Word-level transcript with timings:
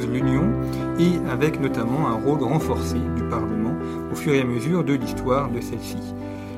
l'Union 0.00 0.50
et 0.98 1.18
avec 1.30 1.60
notamment 1.60 2.08
un 2.08 2.14
rôle 2.14 2.42
renforcé 2.42 2.96
du 3.16 3.22
Parlement 3.24 3.76
au 4.10 4.14
fur 4.14 4.32
et 4.32 4.40
à 4.40 4.44
mesure 4.44 4.84
de 4.84 4.94
l'histoire 4.94 5.50
de 5.50 5.60
celle-ci. 5.60 5.98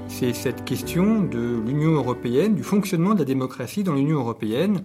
C'est 0.08 0.32
cette 0.32 0.64
question 0.64 1.22
de 1.22 1.60
l'Union 1.66 1.92
européenne, 1.92 2.54
du 2.54 2.62
fonctionnement 2.62 3.14
de 3.14 3.20
la 3.20 3.24
démocratie 3.24 3.82
dans 3.82 3.94
l'Union 3.94 4.18
européenne 4.20 4.82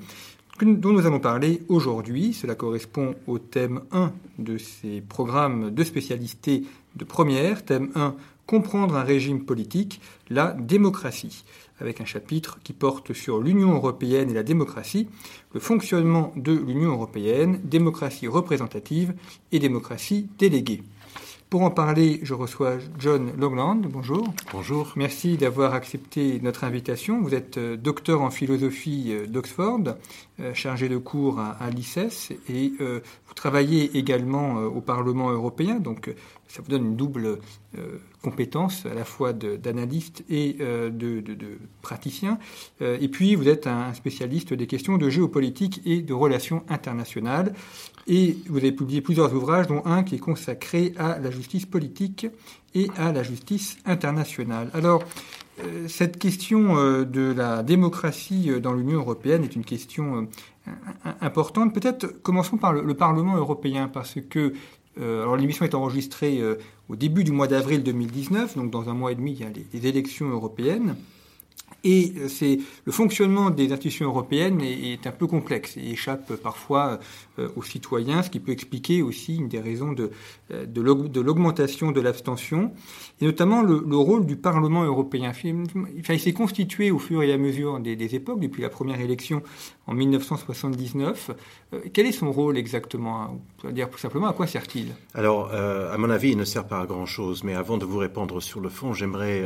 dont 0.65 0.91
nous 0.91 1.05
allons 1.05 1.19
parler 1.19 1.61
aujourd'hui. 1.69 2.33
Cela 2.33 2.55
correspond 2.55 3.15
au 3.27 3.39
thème 3.39 3.81
1 3.91 4.11
de 4.39 4.57
ces 4.57 5.01
programmes 5.01 5.71
de 5.71 5.83
spécialité 5.83 6.63
de 6.95 7.05
première. 7.05 7.63
Thème 7.63 7.91
1, 7.95 8.15
comprendre 8.45 8.95
un 8.95 9.03
régime 9.03 9.45
politique, 9.45 10.01
la 10.29 10.53
démocratie, 10.53 11.45
avec 11.79 12.01
un 12.01 12.05
chapitre 12.05 12.59
qui 12.63 12.73
porte 12.73 13.13
sur 13.13 13.39
l'Union 13.39 13.73
européenne 13.73 14.31
et 14.31 14.33
la 14.33 14.43
démocratie, 14.43 15.07
le 15.53 15.59
fonctionnement 15.59 16.31
de 16.35 16.53
l'Union 16.53 16.91
européenne, 16.91 17.59
démocratie 17.63 18.27
représentative 18.27 19.13
et 19.51 19.59
démocratie 19.59 20.29
déléguée. 20.37 20.83
Pour 21.49 21.63
en 21.63 21.71
parler, 21.71 22.19
je 22.21 22.35
reçois 22.35 22.77
John 22.99 23.31
Longland. 23.35 23.87
Bonjour. 23.87 24.31
Bonjour. 24.53 24.93
Merci 24.95 25.35
d'avoir 25.35 25.73
accepté 25.73 26.39
notre 26.43 26.63
invitation. 26.63 27.21
Vous 27.23 27.33
êtes 27.33 27.57
euh, 27.57 27.75
docteur 27.75 28.21
en 28.21 28.29
philosophie 28.29 29.07
euh, 29.09 29.25
d'Oxford, 29.25 29.95
euh, 30.39 30.53
chargé 30.53 30.89
de 30.89 30.97
cours 30.97 31.39
à, 31.39 31.53
à 31.53 31.71
l'ICES 31.71 32.33
et 32.49 32.73
vous 32.79 33.33
travaillez 33.33 33.97
également 33.97 34.57
au 34.57 34.81
Parlement 34.81 35.31
européen, 35.31 35.79
donc 35.79 36.13
ça 36.49 36.61
vous 36.61 36.69
donne 36.69 36.85
une 36.85 36.95
double 36.95 37.37
compétence 38.21 38.85
à 38.87 38.93
la 38.95 39.05
fois 39.05 39.33
d'analyste 39.33 40.23
et 40.29 40.53
de, 40.53 40.89
de, 40.89 41.21
de, 41.21 41.59
praticien. 41.83 42.39
et 42.81 43.07
puis 43.07 43.35
vous 43.35 43.47
êtes 43.47 43.67
un 43.67 43.93
spécialiste 43.93 44.53
des 44.53 44.65
questions 44.65 44.97
de 44.97 45.09
géopolitique 45.09 45.81
et 45.85 46.01
de 46.01 46.13
relations 46.13 46.63
internationales. 46.67 47.53
Et 48.07 48.37
vous 48.47 48.57
avez 48.57 48.71
publié 48.71 49.01
plusieurs 49.01 49.33
ouvrages, 49.35 49.67
dont 49.67 49.83
un 49.85 50.01
qui 50.01 50.15
est 50.15 50.19
consacré 50.19 50.93
à 50.97 51.19
la 51.19 51.29
justice 51.29 51.67
politique 51.67 52.25
et 52.73 52.89
à 52.97 53.11
la 53.11 53.21
justice 53.21 53.77
internationale. 53.85 54.71
Alors, 54.73 55.03
euh, 55.59 55.87
cette 55.87 56.17
question 56.17 56.77
euh, 56.77 57.05
de 57.05 57.33
la 57.33 57.63
démocratie 57.63 58.49
euh, 58.49 58.59
dans 58.59 58.73
l'Union 58.73 58.99
européenne 58.99 59.43
est 59.43 59.55
une 59.55 59.65
question 59.65 60.27
importante. 61.21 61.73
Peut-être 61.73 62.07
commençons 62.21 62.57
par 62.57 62.73
le, 62.73 62.93
Parlement 62.93 63.35
européen, 63.35 63.87
parce 63.87 64.17
que 64.29 64.53
alors 64.97 65.37
l'émission 65.37 65.65
est 65.65 65.75
enregistrée 65.75 66.41
au 66.89 66.95
début 66.95 67.23
du 67.23 67.31
mois 67.31 67.47
d'avril 67.47 67.83
2019, 67.83 68.57
donc 68.57 68.71
dans 68.71 68.89
un 68.89 68.93
mois 68.93 69.11
et 69.11 69.15
demi, 69.15 69.31
il 69.33 69.39
y 69.39 69.43
a 69.43 69.49
les 69.49 69.87
élections 69.87 70.29
européennes. 70.29 70.95
Et 71.83 72.13
euh, 72.17 72.27
c'est 72.27 72.59
le 72.85 72.91
fonctionnement 72.91 73.49
des 73.49 73.71
institutions 73.71 74.05
européennes 74.07 74.61
est, 74.61 75.07
un 75.07 75.11
peu 75.11 75.27
complexe 75.27 75.77
et 75.77 75.91
échappe 75.91 76.35
parfois 76.35 76.99
euh, 77.37 77.47
aux 77.55 77.63
citoyens, 77.63 78.21
ce 78.21 78.29
qui 78.29 78.39
peut 78.39 78.51
expliquer 78.51 79.01
aussi 79.01 79.37
une 79.37 79.47
des 79.47 79.59
raisons 79.59 79.93
de, 79.93 80.11
euh, 80.51 80.65
de 80.65 81.21
l'augmentation 81.21 81.91
de 81.91 82.01
l'abstention, 82.01 82.73
et 83.21 83.25
notamment 83.25 83.61
le, 83.61 83.95
rôle 83.95 84.25
du 84.25 84.35
Parlement 84.35 84.83
européen. 84.83 85.31
il 85.43 86.19
s'est 86.19 86.33
constitué 86.33 86.91
au 86.91 86.99
fur 86.99 87.21
et 87.23 87.31
à 87.31 87.37
mesure 87.37 87.79
des, 87.79 88.15
époques, 88.15 88.39
depuis 88.39 88.61
la 88.61 88.69
première 88.69 88.99
élection 88.99 89.41
en 89.87 89.93
1979. 89.93 91.31
quel 91.93 92.05
est 92.05 92.11
son 92.11 92.31
rôle 92.31 92.57
exactement 92.57 93.39
dire 93.71 93.89
tout 93.89 93.97
simplement 93.97 94.27
à 94.27 94.33
quoi 94.33 94.47
sert-il? 94.47 94.95
Alors, 95.13 95.51
à 95.53 95.97
mon 95.97 96.09
avis, 96.09 96.31
il 96.31 96.37
ne 96.37 96.45
sert 96.45 96.65
pas 96.65 96.79
à 96.79 96.85
grand-chose, 96.85 97.43
mais 97.43 97.55
avant 97.55 97.77
de 97.77 97.85
vous 97.85 97.97
répondre 97.97 98.39
sur 98.39 98.61
le 98.61 98.69
fond, 98.69 98.93
j'aimerais 98.93 99.45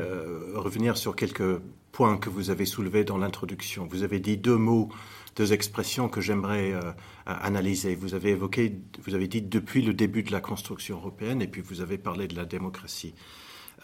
revenir 0.56 0.96
sur 0.98 1.16
quelques 1.16 1.60
point 1.94 2.18
que 2.18 2.30
vous 2.30 2.50
avez 2.50 2.66
soulevé 2.66 3.06
dans 3.06 3.18
l'introduction. 3.18 3.88
Vous 3.90 4.04
avez 4.04 4.20
dit 4.20 4.36
deux 4.36 4.58
mots, 4.58 4.90
deux 5.38 5.54
expressions 5.54 6.10
que 6.10 6.20
j'aimerais 6.20 6.74
euh, 6.74 6.92
analyser. 7.26 7.96
Vous 7.96 8.16
avez 8.16 8.32
évoqué, 8.32 8.76
vous 9.06 9.14
avez 9.14 9.28
dit 9.28 9.42
depuis 9.42 9.84
le 9.84 9.94
début 9.94 10.24
de 10.24 10.32
la 10.32 10.42
construction 10.42 10.98
européenne, 10.98 11.42
et 11.42 11.48
puis 11.48 11.62
vous 11.62 11.80
avez 11.80 11.98
parlé 11.98 12.28
de 12.28 12.36
la 12.36 12.46
démocratie. 12.46 13.14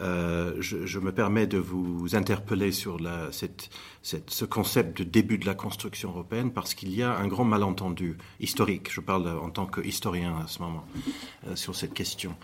Euh, 0.00 0.54
je, 0.60 0.98
me 0.98 1.12
permets 1.12 1.46
de 1.46 1.58
vous 1.58 2.14
interpeller 2.14 2.72
sur 2.72 2.98
ce 4.02 4.44
concept 4.44 4.98
de 4.98 5.04
début 5.04 5.38
de 5.38 5.46
la 5.46 5.54
construction 5.54 6.10
européenne 6.10 6.52
parce 6.52 6.74
qu'il 6.74 6.94
y 6.94 7.02
a 7.02 7.16
un 7.16 7.26
grand 7.26 7.44
malentendu 7.44 8.16
historique. 8.40 8.90
Je 8.90 9.00
parle 9.00 9.28
en 9.28 9.50
tant 9.50 9.66
qu'historien 9.66 10.36
à 10.42 10.46
ce 10.46 10.60
moment 10.60 10.84
euh, 11.46 11.56
sur 11.56 11.76
cette 11.76 11.92
question. 11.92 12.34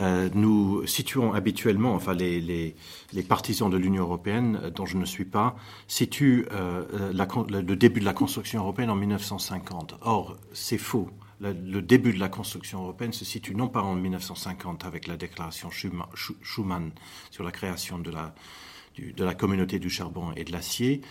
Euh, 0.00 0.28
nous 0.34 0.86
situons 0.86 1.32
habituellement, 1.32 1.94
enfin 1.94 2.12
les, 2.12 2.40
les, 2.40 3.22
partisans 3.22 3.70
de 3.70 3.76
l'Union 3.76 4.02
européenne, 4.02 4.70
dont 4.74 4.86
je 4.86 4.98
ne 4.98 5.04
suis 5.04 5.24
pas, 5.24 5.56
situent 5.88 6.46
le 6.50 7.74
début 7.74 8.00
de 8.00 8.04
la 8.04 8.12
construction 8.12 8.60
européenne 8.60 8.90
en 8.90 8.96
1950. 8.96 9.96
Or, 10.02 10.36
c'est 10.52 10.78
faux 10.78 11.10
le, 11.40 11.82
début 11.82 12.12
de 12.12 12.18
la 12.18 12.28
construction 12.28 12.82
européenne 12.82 13.12
se 13.12 13.24
situe 13.24 13.54
non 13.54 13.68
pas 13.68 13.82
en 13.82 13.94
1950 13.94 14.84
avec 14.84 15.06
la 15.06 15.16
déclaration 15.16 15.70
Schuman 15.70 16.90
sur 17.30 17.44
la 17.44 17.52
création 17.52 17.98
de 17.98 18.10
la, 18.10 19.34
communauté 19.34 19.78
du 19.78 19.90
charbon 19.90 20.32
et 20.36 20.44
de 20.44 20.52
l'acier, 20.52 21.02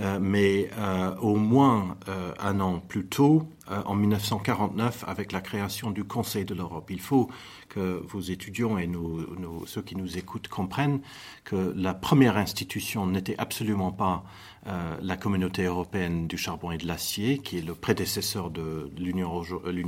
euh, 0.00 0.18
mais 0.20 0.68
euh, 0.76 1.14
au 1.16 1.36
moins 1.36 1.96
euh, 2.08 2.32
un 2.38 2.60
an 2.60 2.80
plus 2.80 3.06
tôt, 3.06 3.48
en 3.84 3.94
1949, 3.94 5.04
avec 5.06 5.30
la 5.30 5.42
création 5.42 5.90
du 5.90 6.02
Conseil 6.02 6.46
de 6.46 6.54
l'Europe. 6.54 6.90
Il 6.90 7.00
faut 7.00 7.28
que 7.68 8.02
vos 8.08 8.20
étudiants 8.20 8.78
et 8.78 8.88
ceux 9.66 9.82
qui 9.82 9.94
nous 9.94 10.16
écoutent 10.16 10.48
comprennent 10.48 11.00
que 11.44 11.74
la 11.76 11.92
première 11.92 12.38
institution 12.38 13.06
n'était 13.06 13.36
absolument 13.36 13.92
pas 13.92 14.24
la 15.00 15.16
communauté 15.16 15.64
européenne 15.64 16.26
du 16.26 16.36
charbon 16.36 16.70
et 16.72 16.78
de 16.78 16.86
l'acier, 16.86 17.38
qui 17.38 17.58
est 17.58 17.62
le 17.62 17.74
prédécesseur 17.74 18.50
de 18.50 18.90
l'Union 18.98 19.42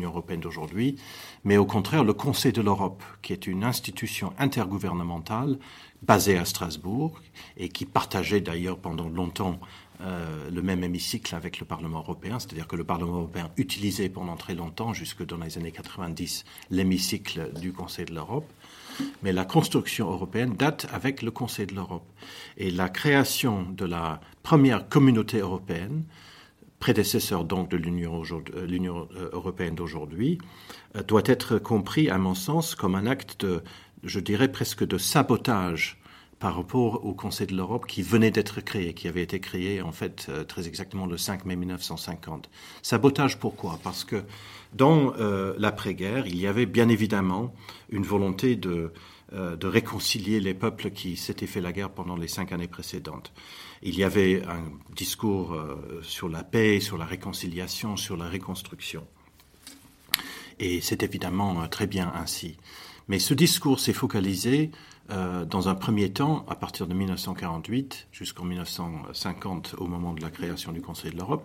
européenne 0.04 0.40
d'aujourd'hui, 0.40 0.96
mais 1.44 1.56
au 1.56 1.66
contraire 1.66 2.04
le 2.04 2.14
Conseil 2.14 2.52
de 2.52 2.62
l'Europe, 2.62 3.02
qui 3.22 3.32
est 3.32 3.46
une 3.46 3.64
institution 3.64 4.32
intergouvernementale 4.38 5.58
basée 6.02 6.38
à 6.38 6.44
Strasbourg 6.44 7.20
et 7.56 7.68
qui 7.68 7.84
partageait 7.84 8.40
d'ailleurs 8.40 8.78
pendant 8.78 9.08
longtemps 9.08 9.60
euh, 10.02 10.48
le 10.50 10.62
même 10.62 10.82
hémicycle 10.82 11.34
avec 11.34 11.60
le 11.60 11.66
Parlement 11.66 11.98
européen, 11.98 12.38
c'est-à-dire 12.38 12.66
que 12.66 12.76
le 12.76 12.84
Parlement 12.84 13.18
européen 13.18 13.50
utilisait 13.58 14.08
pendant 14.08 14.36
très 14.36 14.54
longtemps, 14.54 14.94
jusque 14.94 15.26
dans 15.26 15.36
les 15.36 15.58
années 15.58 15.72
90, 15.72 16.44
l'hémicycle 16.70 17.52
du 17.60 17.72
Conseil 17.72 18.06
de 18.06 18.14
l'Europe. 18.14 18.50
Mais 19.22 19.32
la 19.32 19.44
construction 19.44 20.10
européenne 20.10 20.54
date 20.54 20.86
avec 20.92 21.22
le 21.22 21.30
Conseil 21.30 21.66
de 21.66 21.74
l'Europe. 21.74 22.06
Et 22.56 22.70
la 22.70 22.88
création 22.88 23.66
de 23.70 23.84
la 23.84 24.20
première 24.42 24.88
communauté 24.88 25.38
européenne, 25.38 26.04
prédécesseur 26.78 27.44
donc 27.44 27.68
de 27.68 27.76
l'Union 27.76 28.22
euh, 29.16 29.30
européenne 29.32 29.74
d'aujourd'hui, 29.74 30.38
euh, 30.96 31.02
doit 31.02 31.22
être 31.26 31.58
compris, 31.58 32.08
à 32.08 32.18
mon 32.18 32.34
sens, 32.34 32.74
comme 32.74 32.94
un 32.94 33.06
acte 33.06 33.44
de, 33.44 33.62
je 34.02 34.18
dirais 34.18 34.50
presque 34.50 34.84
de 34.84 34.98
sabotage 34.98 36.00
par 36.40 36.56
rapport 36.56 37.04
au 37.04 37.12
Conseil 37.12 37.46
de 37.46 37.54
l'Europe 37.54 37.86
qui 37.86 38.02
venait 38.02 38.30
d'être 38.30 38.62
créé, 38.62 38.94
qui 38.94 39.06
avait 39.08 39.22
été 39.22 39.40
créé 39.40 39.82
en 39.82 39.92
fait 39.92 40.26
euh, 40.30 40.42
très 40.42 40.66
exactement 40.66 41.06
le 41.06 41.18
5 41.18 41.44
mai 41.44 41.54
1950. 41.54 42.48
Sabotage 42.82 43.38
pourquoi? 43.38 43.78
Parce 43.84 44.04
que 44.04 44.24
dans 44.72 45.14
euh, 45.18 45.54
l'après-guerre, 45.58 46.26
il 46.26 46.38
y 46.38 46.46
avait 46.46 46.66
bien 46.66 46.88
évidemment 46.88 47.54
une 47.90 48.04
volonté 48.04 48.56
de, 48.56 48.92
euh, 49.32 49.56
de 49.56 49.66
réconcilier 49.66 50.40
les 50.40 50.54
peuples 50.54 50.90
qui 50.90 51.16
s'étaient 51.16 51.46
fait 51.46 51.60
la 51.60 51.72
guerre 51.72 51.90
pendant 51.90 52.16
les 52.16 52.28
cinq 52.28 52.52
années 52.52 52.68
précédentes. 52.68 53.32
Il 53.82 53.98
y 53.98 54.04
avait 54.04 54.42
un 54.46 54.62
discours 54.94 55.56
sur 56.02 56.28
la 56.28 56.44
paix, 56.44 56.80
sur 56.80 56.98
la 56.98 57.06
réconciliation, 57.06 57.96
sur 57.96 58.18
la 58.18 58.28
reconstruction. 58.28 59.06
Et 60.58 60.82
c'est 60.82 61.02
évidemment 61.02 61.66
très 61.68 61.86
bien 61.86 62.12
ainsi. 62.14 62.58
Mais 63.10 63.18
ce 63.18 63.34
discours 63.34 63.80
s'est 63.80 63.92
focalisé 63.92 64.70
euh, 65.10 65.44
dans 65.44 65.68
un 65.68 65.74
premier 65.74 66.12
temps, 66.12 66.46
à 66.48 66.54
partir 66.54 66.86
de 66.86 66.94
1948 66.94 68.06
jusqu'en 68.12 68.44
1950, 68.44 69.74
au 69.78 69.88
moment 69.88 70.12
de 70.12 70.22
la 70.22 70.30
création 70.30 70.70
du 70.70 70.80
Conseil 70.80 71.10
de 71.10 71.16
l'Europe, 71.16 71.42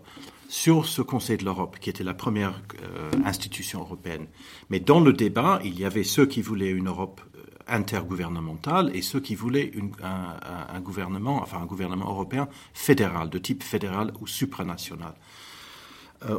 sur 0.47 0.85
ce 0.85 1.01
Conseil 1.01 1.37
de 1.37 1.43
l'Europe, 1.43 1.77
qui 1.81 1.89
était 1.89 2.03
la 2.03 2.13
première 2.13 2.61
euh, 2.83 3.09
institution 3.25 3.79
européenne. 3.79 4.27
Mais 4.69 4.79
dans 4.79 4.99
le 4.99 5.11
débat, 5.11 5.59
il 5.63 5.79
y 5.79 5.85
avait 5.85 6.03
ceux 6.03 6.27
qui 6.27 6.43
voulaient 6.43 6.69
une 6.69 6.87
Europe 6.87 7.19
euh, 7.35 7.41
intergouvernementale 7.67 8.91
et 8.93 9.01
ceux 9.01 9.19
qui 9.19 9.33
voulaient 9.33 9.71
un, 10.03 10.79
gouvernement, 10.81 11.41
enfin 11.41 11.57
un 11.57 11.65
gouvernement 11.65 12.11
européen 12.11 12.47
fédéral, 12.75 13.31
de 13.31 13.39
type 13.39 13.63
fédéral 13.63 14.13
ou 14.21 14.27
supranational. 14.27 15.15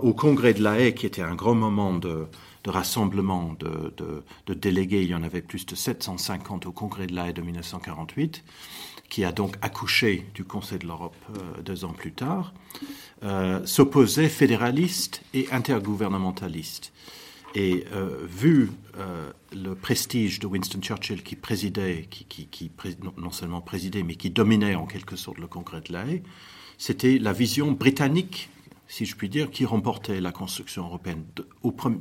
Au 0.02 0.14
Congrès 0.14 0.55
de 0.55 0.62
la 0.62 0.81
Haye, 0.81 0.94
qui 0.94 1.06
était 1.06 1.23
un 1.23 1.34
grand 1.34 1.55
moment 1.55 1.94
de, 1.94 2.26
de 2.66 2.70
rassemblement 2.70 3.54
de, 3.60 3.94
de, 3.96 4.24
de, 4.46 4.54
délégués, 4.54 5.02
il 5.02 5.10
y 5.10 5.14
en 5.14 5.22
avait 5.22 5.40
plus 5.40 5.64
de 5.66 5.76
750 5.76 6.66
au 6.66 6.72
Congrès 6.72 7.06
de 7.06 7.14
la 7.14 7.28
Haye 7.28 7.32
de 7.32 7.40
1948, 7.40 8.42
qui 9.08 9.24
a 9.24 9.30
donc 9.30 9.56
accouché 9.62 10.26
du 10.34 10.42
Conseil 10.42 10.80
de 10.80 10.86
l'Europe 10.86 11.14
euh, 11.30 11.62
deux 11.62 11.84
ans 11.84 11.92
plus 11.92 12.12
tard, 12.12 12.52
euh, 13.22 13.64
s'opposaient 13.64 14.28
fédéralistes 14.28 15.22
et 15.32 15.48
intergouvernementalistes. 15.52 16.92
Et 17.54 17.84
euh, 17.92 18.26
vu 18.28 18.72
euh, 18.98 19.30
le 19.54 19.76
prestige 19.76 20.40
de 20.40 20.48
Winston 20.48 20.80
Churchill 20.82 21.22
qui 21.22 21.36
présidait, 21.36 22.08
qui, 22.10 22.24
qui, 22.24 22.48
qui 22.48 22.70
non, 23.16 23.30
seulement 23.30 23.60
présidait, 23.60 24.02
mais 24.02 24.16
qui 24.16 24.30
dominait 24.30 24.74
en 24.74 24.86
quelque 24.86 25.14
sorte 25.14 25.38
le 25.38 25.46
Congrès 25.46 25.82
de 25.82 25.92
la 25.92 26.04
Haye, 26.04 26.22
c'était 26.78 27.18
la 27.18 27.32
vision 27.32 27.70
britannique 27.70 28.50
si 28.88 29.06
je 29.06 29.16
puis 29.16 29.28
dire, 29.28 29.50
qui 29.50 29.64
remportait 29.64 30.20
la 30.20 30.32
construction 30.32 30.84
européenne 30.84 31.24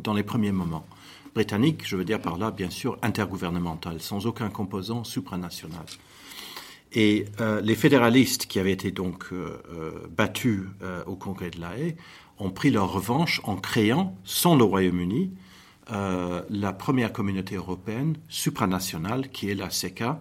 dans 0.03 0.13
les 0.13 0.23
premiers 0.23 0.51
moments. 0.51 0.85
Britannique, 1.33 1.81
je 1.85 1.97
veux 1.97 2.05
dire 2.05 2.21
par 2.21 2.37
là, 2.37 2.51
bien 2.51 2.69
sûr, 2.69 2.97
intergouvernementale, 3.01 4.01
sans 4.01 4.25
aucun 4.25 4.49
composant 4.49 5.03
supranational. 5.03 5.85
Et 6.93 7.25
euh, 7.41 7.59
les 7.59 7.75
fédéralistes 7.75 8.45
qui 8.45 8.57
avaient 8.57 8.71
été 8.71 8.91
donc 8.91 9.25
euh, 9.33 9.61
euh, 9.69 9.91
battus 10.15 10.61
au 11.05 11.15
Congrès 11.15 11.49
de 11.49 11.59
la 11.59 11.77
Haye 11.77 11.97
ont 12.39 12.51
pris 12.51 12.71
leur 12.71 12.91
revanche 12.91 13.41
en 13.43 13.57
créant, 13.57 14.15
sans 14.23 14.55
le 14.55 14.63
Royaume-Uni, 14.63 15.31
la 15.88 16.73
première 16.73 17.13
communauté 17.13 17.55
européenne 17.55 18.17
supranationale, 18.27 19.29
qui 19.29 19.49
est 19.49 19.55
la 19.55 19.69
CECA, 19.69 20.19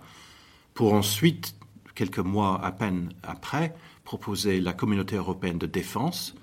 pour 0.74 0.92
ensuite, 0.92 1.54
quelques 1.94 2.18
mois 2.18 2.62
à 2.62 2.70
peine 2.70 3.12
après, 3.22 3.74
proposer 4.04 4.60
la 4.60 4.74
communauté 4.74 5.16
européenne 5.16 5.58
de 5.58 5.66
défense, 5.66 6.34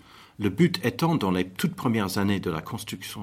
le 0.41 0.49
but 0.49 0.83
étant, 0.83 1.13
dans 1.15 1.29
les 1.29 1.47
toutes 1.47 1.75
premières 1.75 2.17
années 2.17 2.39
de 2.39 2.49
la 2.49 2.61
construction 2.61 3.21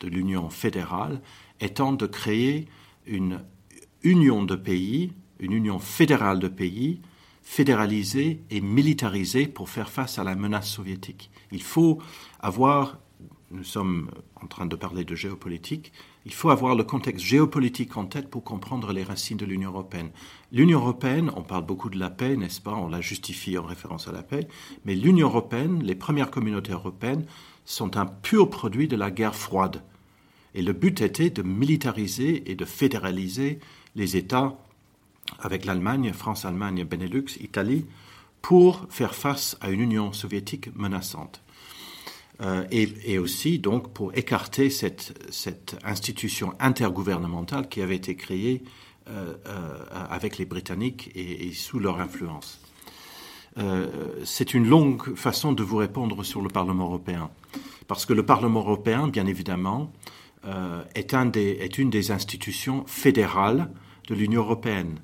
de 0.00 0.08
l'Union 0.08 0.48
fédérale, 0.48 1.20
étant 1.60 1.92
de 1.92 2.06
créer 2.06 2.66
une 3.06 3.42
union 4.02 4.42
de 4.42 4.56
pays, 4.56 5.12
une 5.38 5.52
union 5.52 5.78
fédérale 5.78 6.38
de 6.38 6.48
pays, 6.48 7.02
fédéralisée 7.42 8.40
et 8.48 8.62
militarisée 8.62 9.48
pour 9.48 9.68
faire 9.68 9.90
face 9.90 10.18
à 10.18 10.24
la 10.24 10.34
menace 10.34 10.70
soviétique. 10.70 11.30
Il 11.52 11.62
faut 11.62 12.00
avoir, 12.40 13.00
nous 13.50 13.62
sommes 13.62 14.10
en 14.36 14.46
train 14.46 14.64
de 14.64 14.76
parler 14.76 15.04
de 15.04 15.14
géopolitique, 15.14 15.92
il 16.24 16.32
faut 16.32 16.48
avoir 16.48 16.74
le 16.74 16.84
contexte 16.84 17.24
géopolitique 17.24 17.98
en 17.98 18.06
tête 18.06 18.30
pour 18.30 18.44
comprendre 18.44 18.94
les 18.94 19.04
racines 19.04 19.36
de 19.36 19.44
l'Union 19.44 19.72
européenne. 19.72 20.10
L'Union 20.56 20.80
européenne, 20.80 21.30
on 21.36 21.42
parle 21.42 21.66
beaucoup 21.66 21.90
de 21.90 21.98
la 21.98 22.08
paix, 22.08 22.34
n'est-ce 22.34 22.62
pas? 22.62 22.72
On 22.72 22.88
la 22.88 23.02
justifie 23.02 23.58
en 23.58 23.62
référence 23.62 24.08
à 24.08 24.12
la 24.12 24.22
paix, 24.22 24.48
mais 24.86 24.94
l'Union 24.94 25.28
européenne, 25.28 25.82
les 25.82 25.94
premières 25.94 26.30
communautés 26.30 26.72
européennes, 26.72 27.26
sont 27.66 27.98
un 27.98 28.06
pur 28.06 28.48
produit 28.48 28.88
de 28.88 28.96
la 28.96 29.10
guerre 29.10 29.34
froide. 29.34 29.82
Et 30.54 30.62
le 30.62 30.72
but 30.72 31.02
était 31.02 31.28
de 31.28 31.42
militariser 31.42 32.50
et 32.50 32.54
de 32.54 32.64
fédéraliser 32.64 33.58
les 33.96 34.16
États 34.16 34.56
avec 35.40 35.66
l'Allemagne, 35.66 36.14
France, 36.14 36.46
Allemagne, 36.46 36.84
Benelux, 36.84 37.36
Italie, 37.42 37.84
pour 38.40 38.86
faire 38.88 39.14
face 39.14 39.58
à 39.60 39.68
une 39.68 39.82
Union 39.82 40.14
soviétique 40.14 40.74
menaçante. 40.74 41.42
Euh, 42.40 42.64
et, 42.70 43.18
aussi 43.18 43.58
donc 43.58 43.92
pour 43.92 44.16
écarter 44.16 44.70
cette, 44.70 45.78
institution 45.84 46.54
intergouvernementale 46.60 47.68
qui 47.68 47.82
avait 47.82 47.96
été 47.96 48.16
créée 48.16 48.62
avec 50.10 50.38
les 50.38 50.44
Britanniques 50.44 51.10
et, 51.14 51.52
sous 51.52 51.78
leur 51.78 52.00
influence. 52.00 52.60
Euh, 53.58 53.86
c'est 54.24 54.52
une 54.52 54.68
longue 54.68 55.14
façon 55.14 55.52
de 55.52 55.62
vous 55.62 55.76
répondre 55.76 56.22
sur 56.24 56.42
le 56.42 56.48
Parlement 56.48 56.84
européen, 56.86 57.30
parce 57.86 58.04
que 58.04 58.12
le 58.12 58.24
Parlement 58.24 58.60
européen, 58.60 59.08
bien 59.08 59.26
évidemment, 59.26 59.90
euh, 60.46 60.84
est, 60.94 61.78
une 61.78 61.90
des 61.90 62.10
institutions 62.12 62.84
fédérales 62.86 63.70
de 64.08 64.14
l'Union 64.14 64.42
européenne. 64.42 65.00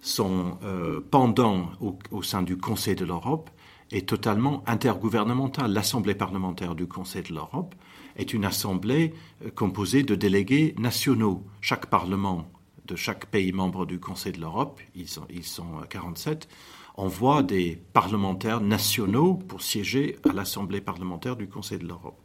Son 0.00 0.58
euh, 0.62 1.00
pendant 1.10 1.70
au, 1.80 1.98
au 2.12 2.22
sein 2.22 2.42
du 2.42 2.56
Conseil 2.56 2.94
de 2.94 3.04
l'Europe 3.04 3.50
est 3.90 4.08
totalement 4.08 4.62
intergouvernementale. 4.66 5.72
L'Assemblée 5.72 6.14
parlementaire 6.14 6.76
du 6.76 6.86
Conseil 6.86 7.22
de 7.22 7.34
l'Europe 7.34 7.74
est 8.16 8.32
une 8.32 8.44
assemblée 8.44 9.14
euh, 9.44 9.50
composée 9.50 10.04
de 10.04 10.14
délégués 10.14 10.74
nationaux. 10.78 11.42
Chaque 11.60 11.86
parlement 11.86 12.46
de 12.86 12.96
chaque 12.96 13.26
pays 13.26 13.52
membre 13.52 13.86
du 13.86 14.00
Conseil 14.00 14.32
de 14.32 14.40
l'Europe, 14.40 14.80
ils 14.94 15.08
sont, 15.08 15.26
ils 15.30 15.44
sont 15.44 15.80
47, 15.88 16.48
envoie 16.96 17.42
des 17.42 17.78
parlementaires 17.92 18.60
nationaux 18.60 19.34
pour 19.34 19.62
siéger 19.62 20.16
à 20.28 20.32
l'Assemblée 20.32 20.80
parlementaire 20.80 21.36
du 21.36 21.48
Conseil 21.48 21.78
de 21.78 21.86
l'Europe. 21.86 22.18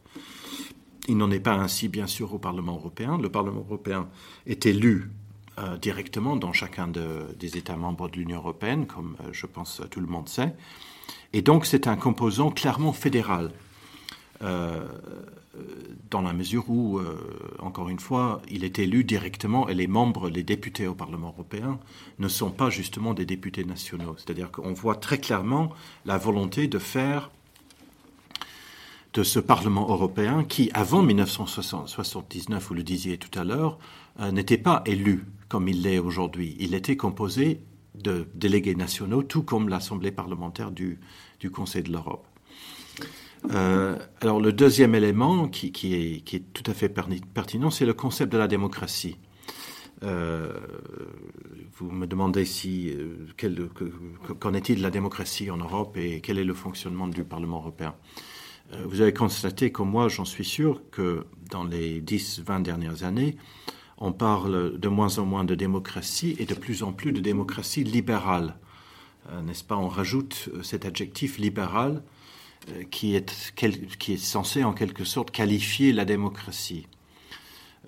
Il 1.08 1.16
n'en 1.16 1.30
est 1.30 1.40
pas 1.40 1.54
ainsi, 1.54 1.88
bien 1.88 2.06
sûr, 2.06 2.32
au 2.32 2.38
Parlement 2.38 2.74
européen. 2.74 3.18
Le 3.18 3.28
Parlement 3.28 3.60
européen 3.60 4.08
est 4.46 4.66
élu 4.66 5.10
euh, 5.58 5.76
directement 5.76 6.36
dans 6.36 6.52
chacun 6.52 6.88
de, 6.88 7.34
des 7.38 7.58
États 7.58 7.76
membres 7.76 8.08
de 8.08 8.16
l'Union 8.16 8.38
européenne, 8.38 8.86
comme 8.86 9.16
euh, 9.20 9.28
je 9.32 9.46
pense 9.46 9.82
tout 9.90 10.00
le 10.00 10.06
monde 10.06 10.28
sait. 10.28 10.54
Et 11.32 11.42
donc 11.42 11.66
c'est 11.66 11.86
un 11.86 11.96
composant 11.96 12.50
clairement 12.50 12.92
fédéral, 12.92 13.50
euh, 14.42 14.86
dans 16.10 16.22
la 16.22 16.32
mesure 16.32 16.68
où, 16.68 16.98
euh, 16.98 17.18
encore 17.58 17.88
une 17.88 17.98
fois, 17.98 18.40
il 18.50 18.64
est 18.64 18.78
élu 18.78 19.04
directement 19.04 19.68
et 19.68 19.74
les 19.74 19.86
membres, 19.86 20.30
les 20.30 20.42
députés 20.42 20.86
au 20.86 20.94
Parlement 20.94 21.28
européen, 21.28 21.78
ne 22.18 22.28
sont 22.28 22.50
pas 22.50 22.70
justement 22.70 23.14
des 23.14 23.26
députés 23.26 23.64
nationaux. 23.64 24.14
C'est-à-dire 24.16 24.50
qu'on 24.50 24.72
voit 24.72 24.96
très 24.96 25.18
clairement 25.18 25.70
la 26.06 26.18
volonté 26.18 26.68
de 26.68 26.78
faire 26.78 27.30
de 29.12 29.22
ce 29.22 29.38
Parlement 29.38 29.88
européen 29.90 30.44
qui, 30.44 30.70
avant 30.72 31.02
1979, 31.02 32.66
vous 32.66 32.74
le 32.74 32.82
disiez 32.82 33.18
tout 33.18 33.38
à 33.38 33.44
l'heure, 33.44 33.78
euh, 34.20 34.30
n'était 34.32 34.58
pas 34.58 34.82
élu 34.86 35.26
comme 35.48 35.68
il 35.68 35.82
l'est 35.82 35.98
aujourd'hui. 35.98 36.56
Il 36.60 36.74
était 36.74 36.96
composé 36.96 37.60
de 37.94 38.26
délégués 38.34 38.74
nationaux, 38.74 39.22
tout 39.22 39.42
comme 39.42 39.68
l'Assemblée 39.68 40.12
parlementaire 40.12 40.70
du, 40.70 40.98
du 41.40 41.50
Conseil 41.50 41.82
de 41.82 41.92
l'Europe. 41.92 42.26
Euh, 43.50 43.98
alors 44.20 44.40
le 44.40 44.52
deuxième 44.52 44.94
élément 44.94 45.48
qui, 45.48 45.72
est, 45.94 46.52
tout 46.52 46.70
à 46.70 46.74
fait 46.74 46.88
pertinent, 46.88 47.70
c'est 47.70 47.86
le 47.86 47.94
concept 47.94 48.32
de 48.32 48.38
la 48.38 48.48
démocratie. 48.48 49.16
Euh, 50.04 50.52
vous 51.76 51.90
me 51.90 52.06
demandez 52.06 52.44
si 52.44 52.90
euh, 52.90 53.26
qu'en 54.40 54.54
est-il 54.54 54.78
de 54.78 54.82
la 54.82 54.90
démocratie 54.90 55.50
en 55.50 55.56
Europe 55.56 55.96
et 55.96 56.20
quel 56.20 56.38
est 56.38 56.44
le 56.44 56.54
fonctionnement 56.54 57.08
du 57.08 57.24
Parlement 57.24 57.58
européen? 57.58 57.94
Vous 58.86 59.02
avez 59.02 59.12
constaté, 59.12 59.70
comme 59.70 59.90
moi, 59.90 60.08
j'en 60.08 60.24
suis 60.24 60.46
sûr, 60.46 60.80
que 60.90 61.26
dans 61.50 61.62
les 61.62 62.00
10-20 62.00 62.62
dernières 62.62 63.04
années, 63.04 63.36
on 63.98 64.12
parle 64.12 64.78
de 64.78 64.88
moins 64.88 65.18
en 65.18 65.26
moins 65.26 65.44
de 65.44 65.54
démocratie 65.54 66.36
et 66.38 66.46
de 66.46 66.54
plus 66.54 66.82
en 66.82 66.94
plus 66.94 67.12
de 67.12 67.20
démocratie 67.20 67.84
libérale. 67.84 68.56
N'est-ce 69.44 69.62
pas? 69.62 69.76
On 69.76 69.88
rajoute 69.88 70.48
cet 70.62 70.86
adjectif 70.86 71.36
libéral 71.36 72.02
qui, 72.90 73.14
est, 73.14 73.52
quel, 73.56 73.86
qui 73.86 74.14
est 74.14 74.24
censé 74.24 74.64
en 74.64 74.72
quelque 74.72 75.04
sorte 75.04 75.30
qualifier 75.30 75.92
la 75.92 76.04
démocratie. 76.04 76.86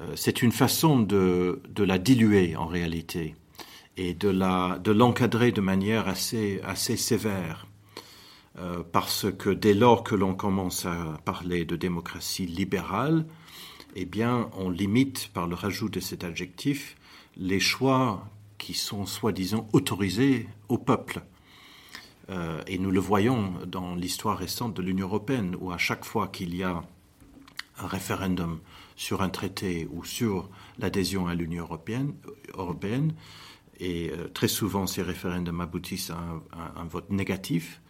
Euh, 0.00 0.12
C'est 0.16 0.42
une 0.42 0.52
façon 0.52 0.98
de, 0.98 1.62
la 1.76 1.98
diluer 1.98 2.56
en 2.56 2.66
réalité 2.66 3.34
et 3.96 4.14
de 4.14 4.28
l'encadrer 4.92 5.52
de, 5.52 5.60
manière 5.60 6.08
assez, 6.08 6.60
sévère. 6.96 7.66
Euh, 8.56 8.82
parce 8.92 9.26
que 9.36 9.50
dès 9.50 9.74
lors 9.74 10.04
que 10.04 10.14
l'on 10.14 10.34
commence 10.34 10.86
à 10.86 11.18
parler 11.24 11.64
de 11.64 11.74
démocratie 11.74 12.46
libérale, 12.46 13.26
euh, 13.26 13.44
eh 13.96 14.04
bien, 14.04 14.50
on 14.56 14.70
limite 14.70 15.30
par 15.32 15.46
le 15.46 15.54
rajout 15.54 15.88
de 15.88 16.00
cet 16.00 16.24
adjectif 16.24 16.96
les 17.36 17.60
choix 17.60 18.28
qui 18.58 18.74
sont 18.74 19.06
soi-disant 19.06 19.68
autorisés 19.72 20.48
au 20.68 20.78
peuple. 20.78 21.22
Euh, 22.30 22.62
et 22.66 22.78
nous 22.78 22.90
le 22.90 23.00
voyons 23.00 23.54
dans 23.66 23.94
l'histoire 23.94 24.38
récente 24.38 24.74
de 24.74 24.82
l'Union 24.82 25.06
européenne, 25.06 25.56
où 25.60 25.72
à 25.72 25.78
chaque 25.78 26.04
fois 26.04 26.28
qu'il 26.28 26.54
y 26.54 26.62
a 26.62 26.82
un 27.78 27.86
référendum 27.86 28.60
sur 28.96 29.22
un 29.22 29.28
traité 29.28 29.88
ou 29.92 30.04
sur 30.04 30.48
l'adhésion 30.78 31.26
à 31.26 31.34
l'Union 31.34 31.68
européenne, 32.54 33.12
et 33.80 34.10
euh, 34.10 34.28
très 34.28 34.48
souvent 34.48 34.86
ces 34.86 35.02
référendums 35.02 35.60
aboutissent 35.60 36.10
à 36.10 36.18
un, 36.76 36.84
vote 36.84 37.10
négatif, 37.10 37.82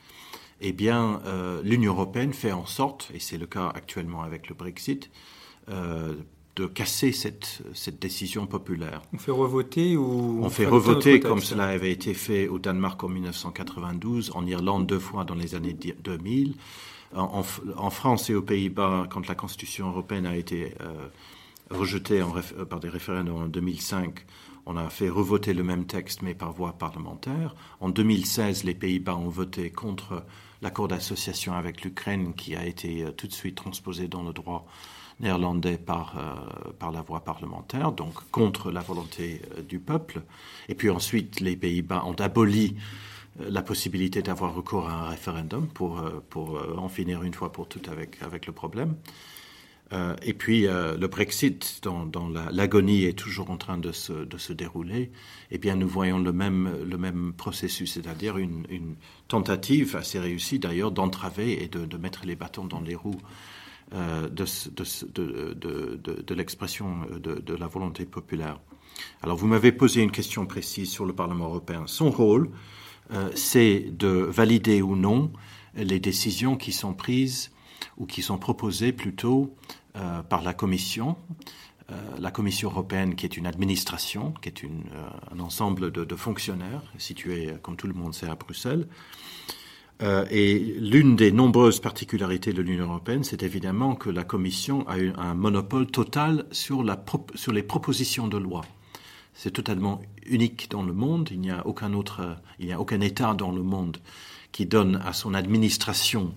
eh 0.61 0.73
bien, 0.73 1.21
euh, 1.27 1.63
l'Union 1.63 1.93
européenne 1.93 2.33
fait 2.33 2.53
en 2.53 2.67
sorte, 2.67 3.11
et 3.13 3.19
c'est 3.21 3.39
le 3.39 3.47
cas 3.47 3.69
actuellement 3.69 4.23
avec 4.23 4.49
le 4.49 4.55
Brexit, 4.55 5.11
de 6.57 6.67
casser 6.67 7.13
cette, 7.13 7.63
cette 7.73 8.01
décision 8.01 8.47
populaire. 8.47 9.03
On 9.13 9.19
fait 9.19 9.33
revoter 9.33 9.97
ou 9.97 10.41
On 10.43 10.51
fait 10.51 10.67
revoter 10.67 11.19
comme 11.19 11.41
cela 11.41 11.65
avait 11.65 11.91
été 11.91 12.15
fait 12.15 12.47
au 12.49 12.59
Danemark 12.59 13.03
en 13.03 13.09
1992, 13.09 14.31
en 14.35 14.47
Irlande 14.47 14.87
deux 14.87 15.01
fois 15.01 15.25
dans 15.25 15.35
les 15.35 15.57
années 15.57 15.73
2000, 15.75 16.55
en, 17.17 17.45
en 17.77 17.91
France 17.91 18.31
et 18.31 18.35
aux 18.35 18.43
Pays-Bas 18.43 19.09
quand 19.11 19.27
la 19.27 19.35
Constitution 19.35 19.89
européenne 19.89 20.27
a 20.27 20.37
été 20.37 20.75
euh, 20.81 21.09
rejetée 21.71 22.23
en, 22.23 22.33
par 22.69 22.79
des 22.79 22.89
référendums 22.89 23.43
en 23.43 23.47
2005. 23.47 24.25
On 24.67 24.77
a 24.77 24.89
fait 24.89 25.09
revoter 25.09 25.55
le 25.55 25.63
même 25.63 25.85
texte, 25.87 26.23
mais 26.23 26.35
par 26.35 26.53
voie 26.53 26.73
parlementaire. 26.73 27.55
En 27.81 27.91
2016, 27.91 28.65
les 28.65 28.75
Pays-Bas 28.75 29.17
ont 29.17 29.29
voté 29.29 29.71
contre 29.71 30.25
l'accord 30.63 30.89
d'association 30.89 31.53
avec 31.53 31.83
l'Ukraine, 31.83 32.33
qui 32.35 32.57
a 32.57 32.65
été 32.65 33.05
euh, 33.05 33.11
tout 33.11 33.27
de 33.27 33.33
suite 33.33 33.57
transposé 33.57 34.09
dans 34.09 34.23
le 34.23 34.33
droit 34.33 34.67
néerlandais 35.21 35.79
par, 35.79 36.17
euh, 36.17 36.73
par 36.79 36.93
la 36.93 37.03
voie 37.03 37.21
parlementaire, 37.21 37.93
donc 37.93 38.15
contre 38.31 38.71
la 38.71 38.81
volonté 38.81 39.43
euh, 39.57 39.63
du 39.63 39.79
peuple. 39.79 40.23
Et 40.69 40.75
puis 40.75 40.91
ensuite, 40.91 41.41
les 41.41 41.57
Pays-Bas 41.57 42.05
ont 42.07 42.15
aboli 42.15 42.77
la 43.41 43.63
possibilité 43.63 44.23
d'avoir 44.23 44.55
recours 44.55 44.89
à 44.89 45.07
un 45.07 45.09
référendum 45.09 45.67
pour, 45.67 46.01
pour 46.31 46.57
en 46.79 46.89
finir 46.89 47.25
une 47.25 47.35
fois 47.35 47.51
pour 47.51 47.67
toutes 47.67 47.89
avec, 47.89 48.23
avec 48.23 48.47
le 48.47 48.53
problème. 48.53 48.95
Euh, 49.93 50.17
et 50.23 50.33
puis 50.33 50.67
euh, 50.67 50.97
le 50.97 51.07
Brexit, 51.09 51.81
dont, 51.83 52.33
l'agonie 52.51 53.05
est 53.05 53.19
toujours 53.19 53.51
en 53.51 53.57
train 53.57 53.77
de 53.77 53.93
se, 53.93 54.13
de 54.13 54.39
se, 54.39 54.53
dérouler, 54.53 55.11
eh 55.51 55.59
bien 55.59 55.77
nous 55.77 55.89
voyons 55.89 56.19
le 56.19 56.33
même, 56.33 56.71
le 56.89 56.97
même 56.97 57.35
processus, 57.37 57.93
c'est-à-dire 57.93 58.39
une, 58.39 58.65
une, 58.71 58.95
tentative 59.29 59.97
assez 59.97 60.19
réussie 60.19 60.59
d'ailleurs 60.59 60.91
d'entraver 60.91 61.63
et 61.63 61.69
de, 61.69 61.87
de, 61.87 61.97
mettre 61.97 62.27
les 62.27 62.37
bâtons 62.37 62.65
dans 62.65 62.81
les 62.81 62.95
roues 62.95 63.21
euh, 63.95 64.29
de, 64.29 66.35
l'expression 66.35 67.01
de, 67.19 67.55
la 67.55 67.67
volonté 67.67 68.05
populaire. 68.05 68.61
Alors 69.23 69.37
vous 69.37 69.47
m'avez 69.47 69.73
posé 69.73 70.03
une 70.03 70.11
question 70.11 70.47
précise 70.47 70.91
sur 70.91 71.05
le 71.05 71.13
Parlement 71.13 71.47
européen. 71.47 71.85
Son 71.87 72.11
rôle, 72.11 72.51
euh, 73.13 73.31
c'est 73.35 73.87
de 73.91 74.09
valider 74.09 74.83
ou 74.83 74.97
non 74.97 75.33
les 75.77 76.01
décisions 76.01 76.57
qui 76.57 76.73
sont 76.73 76.95
prises 76.95 77.51
ou 77.97 78.07
qui 78.07 78.23
sont 78.23 78.39
proposées 78.39 78.93
plutôt 78.93 79.55
euh, 79.97 80.23
par 80.23 80.43
la 80.43 80.55
Commission, 80.55 81.17
euh, 81.93 81.95
la 82.19 82.31
Commission 82.31 82.71
européenne 82.71 83.15
qui 83.15 83.27
est 83.27 83.37
une 83.37 83.47
administration, 83.47 84.35
qui 84.43 84.49
est 84.49 84.65
euh, 84.65 84.69
un 85.33 85.39
ensemble 85.39 85.93
de, 85.93 86.17
fonctionnaires 86.17 86.83
situés, 86.99 87.53
comme 87.63 87.77
tout 87.77 87.87
le 87.87 87.95
monde 87.95 88.15
sait, 88.15 88.29
à 88.29 88.35
Bruxelles. 88.35 88.89
Et 90.01 90.59
l'une 90.81 91.17
des 91.17 91.33
nombreuses 91.33 91.81
particularités 91.81 92.53
de 92.53 92.61
l'Union 92.61 92.87
européenne, 92.87 93.25
c'est 93.25 93.43
évidemment 93.43 93.95
que 93.95 94.11
la 94.11 94.25
Commission 94.25 94.87
a 94.89 94.99
eu 94.99 95.13
un 95.17 95.35
monopole 95.35 95.87
total 95.87 96.45
sur, 96.51 96.83
les 96.83 97.63
propositions 97.63 98.29
de 98.29 98.37
loi. 98.37 98.63
C'est 99.35 99.53
totalement 99.53 100.03
unique 100.27 100.71
dans 100.71 100.83
le 100.83 100.93
monde. 100.93 101.29
Il 101.31 101.41
n'y 101.41 101.51
a 101.51 101.67
aucun 101.67 101.93
autre, 101.95 102.37
il 102.59 102.67
n'y 102.67 102.73
a 102.73 102.81
aucun 102.81 103.01
État 103.01 103.35
dans 103.35 103.53
le 103.53 103.63
monde 103.63 103.99
qui 104.53 104.67
donne 104.67 105.03
à 105.05 105.13
son 105.13 105.35
administration 105.35 106.33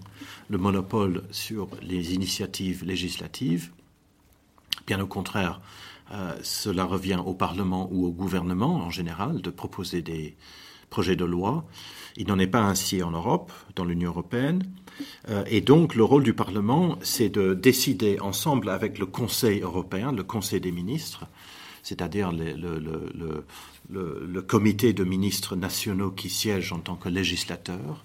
le 0.50 0.58
monopole 0.58 1.24
sur 1.30 1.70
les 1.82 2.16
initiatives 2.16 2.84
législatives. 2.84 3.72
Bien 4.88 5.00
au 5.00 5.08
contraire, 5.08 5.62
euh, 6.12 6.36
cela 6.42 6.86
revient 6.86 7.22
au 7.24 7.34
Parlement 7.34 7.90
ou 7.92 8.08
au 8.08 8.12
gouvernement 8.12 8.78
en 8.78 8.90
général 8.90 9.42
de 9.42 9.50
proposer 9.50 10.02
des 10.02 10.36
projets 10.90 11.16
de 11.16 11.26
loi. 11.26 11.66
Il 12.16 12.28
n'en 12.28 12.40
est 12.40 12.48
pas 12.48 12.64
ainsi 12.64 13.04
en 13.04 13.12
Europe, 13.12 13.52
dans 13.76 13.86
l'Union 13.86 14.10
européenne. 14.10 14.64
Euh, 15.30 15.44
et 15.48 15.62
donc 15.62 15.96
le 15.96 16.04
rôle 16.04 16.24
du 16.24 16.34
Parlement, 16.34 16.98
c'est 17.02 17.30
de 17.30 17.54
décider 17.54 18.20
ensemble 18.20 18.70
avec 18.70 18.98
le 18.98 19.06
Conseil 19.06 19.62
européen, 19.62 20.12
le 20.12 20.24
Conseil 20.24 20.60
des 20.60 20.72
ministres, 20.72 21.26
c'est-à-dire 21.84 22.32
le, 22.32 23.46
comité 24.42 24.94
de 24.94 25.04
ministres 25.04 25.56
nationaux 25.56 26.12
qui 26.12 26.30
siègent 26.30 26.74
en 26.74 26.80
tant 26.80 26.96
que 26.96 27.10
législateurs, 27.10 28.04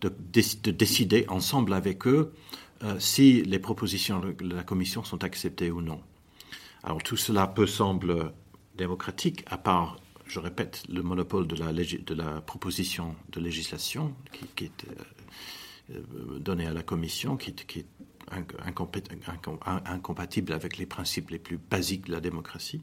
de, 0.00 0.12
décider 0.70 1.26
ensemble 1.28 1.72
avec 1.72 2.06
eux 2.06 2.32
euh, 2.84 2.94
si 3.00 3.42
les 3.42 3.58
propositions 3.58 4.20
de 4.20 4.54
la 4.54 4.62
Commission 4.62 5.02
sont 5.02 5.24
acceptées 5.24 5.72
ou 5.72 5.82
non. 5.82 6.00
Alors 6.84 7.02
tout 7.02 7.16
cela 7.16 7.48
peut 7.48 7.66
sembler 7.66 8.22
démocratique, 8.76 9.44
à 9.46 9.58
part, 9.58 9.96
je 10.28 10.38
répète, 10.38 10.84
le 10.88 11.02
monopole 11.02 11.46
de 11.46 12.14
la, 12.14 12.40
proposition 12.40 13.16
de 13.32 13.40
législation 13.40 14.14
qui, 14.56 14.64
est 14.64 14.84
euh, 14.84 15.96
euh, 15.96 16.38
donnée 16.38 16.66
à 16.66 16.72
la 16.72 16.82
Commission, 16.82 17.36
qui, 17.36 17.50
est 17.50 17.86
incompatible 19.86 20.52
avec 20.52 20.76
les 20.76 20.86
principes 20.86 21.30
les 21.30 21.38
plus 21.38 21.58
basiques 21.58 22.06
de 22.06 22.12
la 22.12 22.20
démocratie. 22.20 22.82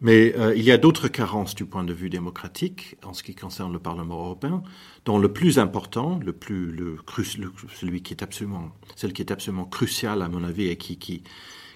Mais 0.00 0.34
euh, 0.36 0.54
il 0.54 0.62
y 0.62 0.72
a 0.72 0.76
d'autres 0.76 1.08
carences 1.08 1.54
du 1.54 1.64
point 1.64 1.84
de 1.84 1.94
vue 1.94 2.10
démocratique 2.10 2.96
en 3.04 3.14
ce 3.14 3.22
qui 3.22 3.34
concerne 3.34 3.72
le 3.72 3.78
Parlement 3.78 4.16
européen, 4.16 4.62
dont 5.04 5.18
le 5.18 5.32
plus 5.32 5.58
important, 5.58 6.18
le 6.22 6.32
plus, 6.32 6.76
celui 7.74 8.02
qui 8.02 8.12
est 8.12 8.22
absolument, 8.22 8.72
celle 8.96 9.12
qui 9.12 9.22
est 9.22 9.32
absolument 9.32 9.64
cruciale 9.64 10.20
à 10.20 10.28
mon 10.28 10.44
avis 10.44 10.68
et 10.68 10.76
qui, 10.76 11.22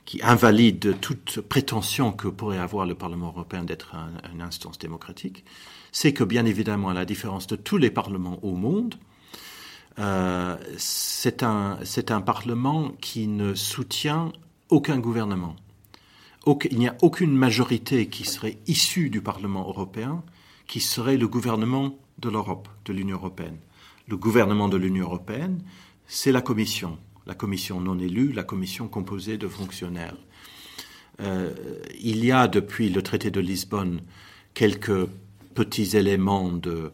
qui 0.09 0.21
invalide 0.23 0.99
toute 1.01 1.43
prétention 1.43 2.13
que 2.13 2.29
pourrait 2.29 2.57
avoir 2.57 2.87
le 2.87 2.95
Parlement 2.95 3.29
européen 3.29 3.63
d'être 3.63 3.95
une 4.33 4.41
instance 4.41 4.79
démocratique, 4.79 5.45
c'est 5.93 6.15
que 6.15 6.25
bien 6.25 6.47
évidemment, 6.47 6.89
à 6.89 6.95
la 6.95 7.05
différence 7.05 7.47
de 7.47 7.57
tous 7.57 7.77
les 7.77 7.91
parlements 7.91 8.39
au 8.43 8.55
monde, 8.55 8.95
euh, 9.99 10.57
c'est 10.79 11.43
un, 11.43 11.79
un 12.09 12.21
Parlement 12.23 12.93
qui 13.03 13.27
ne 13.27 13.55
soutient 13.55 14.33
aucun 14.71 14.99
gouvernement 14.99 15.57
il 16.71 16.79
n'y 16.79 16.89
a 16.89 16.97
aucune 17.03 17.37
majorité 17.37 18.09
qui 18.09 18.25
serait 18.25 18.59
issue 18.67 19.11
du 19.11 19.21
Parlement 19.21 19.69
européen 19.69 20.23
qui 20.67 20.81
serait 20.81 21.17
le 21.17 21.29
gouvernement 21.29 21.99
de 22.19 22.29
l'Europe, 22.29 22.69
de 22.85 22.93
l'Union 22.93 23.17
européenne. 23.17 23.59
Le 24.07 24.17
gouvernement 24.17 24.69
de 24.69 24.77
l'Union 24.77 25.05
européenne, 25.05 25.63
c'est 26.07 26.33
la 26.33 26.41
Commission, 26.41 26.99
la 27.29 27.35
Commission 27.35 27.81
non 27.81 27.99
élue, 27.99 28.33
la 28.33 28.43
Commission 28.43 28.89
composée 28.89 29.37
de 29.37 29.47
fonctionnaires. 29.47 30.17
Euh, 31.21 31.53
il 32.01 32.25
y 32.25 32.33
a 32.33 32.49
depuis 32.49 32.89
le 32.89 33.03
traité 33.03 33.31
de 33.31 33.41
Lisbonne 33.41 34.01
quelques 34.55 35.07
petits 35.55 35.97
éléments 35.97 36.51
de 36.51 36.91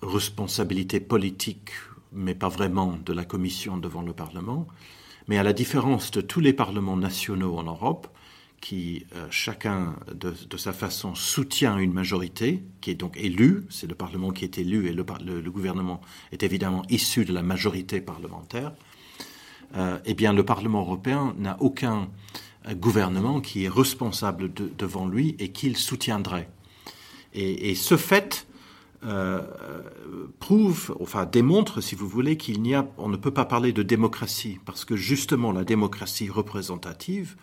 responsabilité 0.00 0.98
politique, 0.98 1.70
mais 2.12 2.34
pas 2.34 2.48
vraiment 2.48 2.98
de 3.04 3.12
la 3.12 3.24
Commission 3.24 3.76
devant 3.76 4.02
le 4.02 4.14
Parlement. 4.14 4.66
Mais 5.28 5.36
à 5.36 5.42
la 5.42 5.52
différence 5.52 6.10
de 6.10 6.22
tous 6.22 6.40
les 6.40 6.52
parlements 6.52 6.96
nationaux 6.96 7.58
en 7.58 7.64
Europe, 7.64 8.08
qui, 8.62 9.04
euh, 9.14 9.26
chacun 9.30 9.96
de, 10.12 10.56
sa 10.56 10.72
façon, 10.72 11.14
soutient 11.14 11.76
une 11.76 11.92
majorité, 11.92 12.62
qui 12.80 12.90
est 12.90 12.94
donc 12.94 13.16
élue, 13.18 13.64
c'est 13.68 13.86
le 13.86 13.94
Parlement 13.94 14.30
qui 14.30 14.44
est 14.44 14.56
élu 14.56 14.86
et 14.88 14.92
le, 14.92 15.04
le, 15.24 15.50
gouvernement 15.50 16.00
est 16.32 16.42
évidemment 16.42 16.82
issu 16.88 17.26
de 17.26 17.32
la 17.34 17.42
majorité 17.42 18.00
parlementaire, 18.00 18.72
euh, 19.74 19.98
eh 20.04 20.14
bien 20.14 20.32
le 20.32 20.44
Parlement 20.44 20.80
européen 20.80 21.34
n'a 21.38 21.56
aucun 21.60 22.08
euh, 22.66 22.74
gouvernement 22.74 23.40
qui 23.40 23.64
est 23.64 23.68
responsable 23.68 24.50
devant 24.78 25.06
lui 25.06 25.36
et 25.38 25.50
qu'il 25.50 25.76
soutiendrait. 25.76 26.48
Et, 27.38 27.74
ce 27.74 27.98
fait 27.98 28.46
prouve, 30.40 30.96
enfin 31.00 31.26
démontre, 31.26 31.82
si 31.82 31.94
vous 31.94 32.08
voulez, 32.08 32.38
qu'il 32.38 32.62
ne 32.62 33.16
peut 33.16 33.30
pas 33.30 33.44
parler 33.44 33.74
de 33.74 33.82
démocratie, 33.82 34.58
parce 34.64 34.86
que 34.86 34.96
justement 34.96 35.52
la 35.52 35.64
démocratie 35.64 36.30
représentative, 36.30 37.36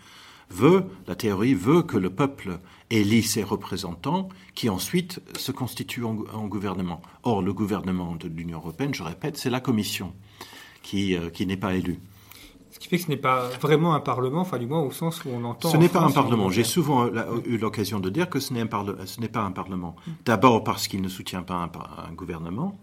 veut, 0.49 0.85
la 1.07 1.15
théorie 1.15 1.53
veut 1.53 1.83
que 1.83 1.97
le 1.97 2.09
peuple 2.09 2.59
élit 2.89 3.23
ses 3.23 3.43
représentants 3.43 4.29
qui 4.55 4.69
ensuite 4.69 5.19
se 5.37 5.51
constituent 5.51 6.05
en, 6.05 6.47
gouvernement. 6.47 7.01
Or, 7.23 7.41
le 7.41 7.53
gouvernement 7.53 8.15
de 8.15 8.27
l'Union 8.27 8.59
européenne, 8.59 8.93
je 8.93 9.03
répète, 9.03 9.37
c'est 9.37 9.49
la 9.49 9.59
Commission 9.59 10.13
euh, 10.93 11.29
qui 11.29 11.45
n'est 11.45 11.57
pas 11.57 11.75
élue. 11.75 11.99
Ce 12.83 12.89
qui 12.89 12.89
fait 12.89 12.97
que 12.97 13.05
ce 13.05 13.09
n'est 13.09 13.15
pas 13.15 13.47
vraiment 13.61 13.95
un 13.95 14.01
parlement, 14.01 14.41
enfin 14.41 14.57
du 14.57 14.67
moins 14.67 14.81
au 14.81 14.91
sens 14.91 15.23
où 15.23 15.29
on 15.29 15.45
entend. 15.45 15.69
Ce 15.69 15.77
n'est 15.77 15.87
pas 15.87 16.01
un 16.01 16.11
parlement. 16.11 16.49
J'ai 16.49 16.65
souvent 16.65 17.07
eu 17.45 17.57
l'occasion 17.57 18.01
de 18.01 18.09
dire 18.09 18.29
que 18.29 18.41
ce 18.41 18.53
n'est 18.53 18.65
pas 18.65 19.41
un 19.41 19.51
parlement. 19.51 19.95
D'abord 20.25 20.65
parce 20.65 20.89
qu'il 20.89 21.01
ne 21.01 21.07
soutient 21.07 21.43
pas 21.43 21.55
un 21.55 22.13
gouvernement. 22.13 22.77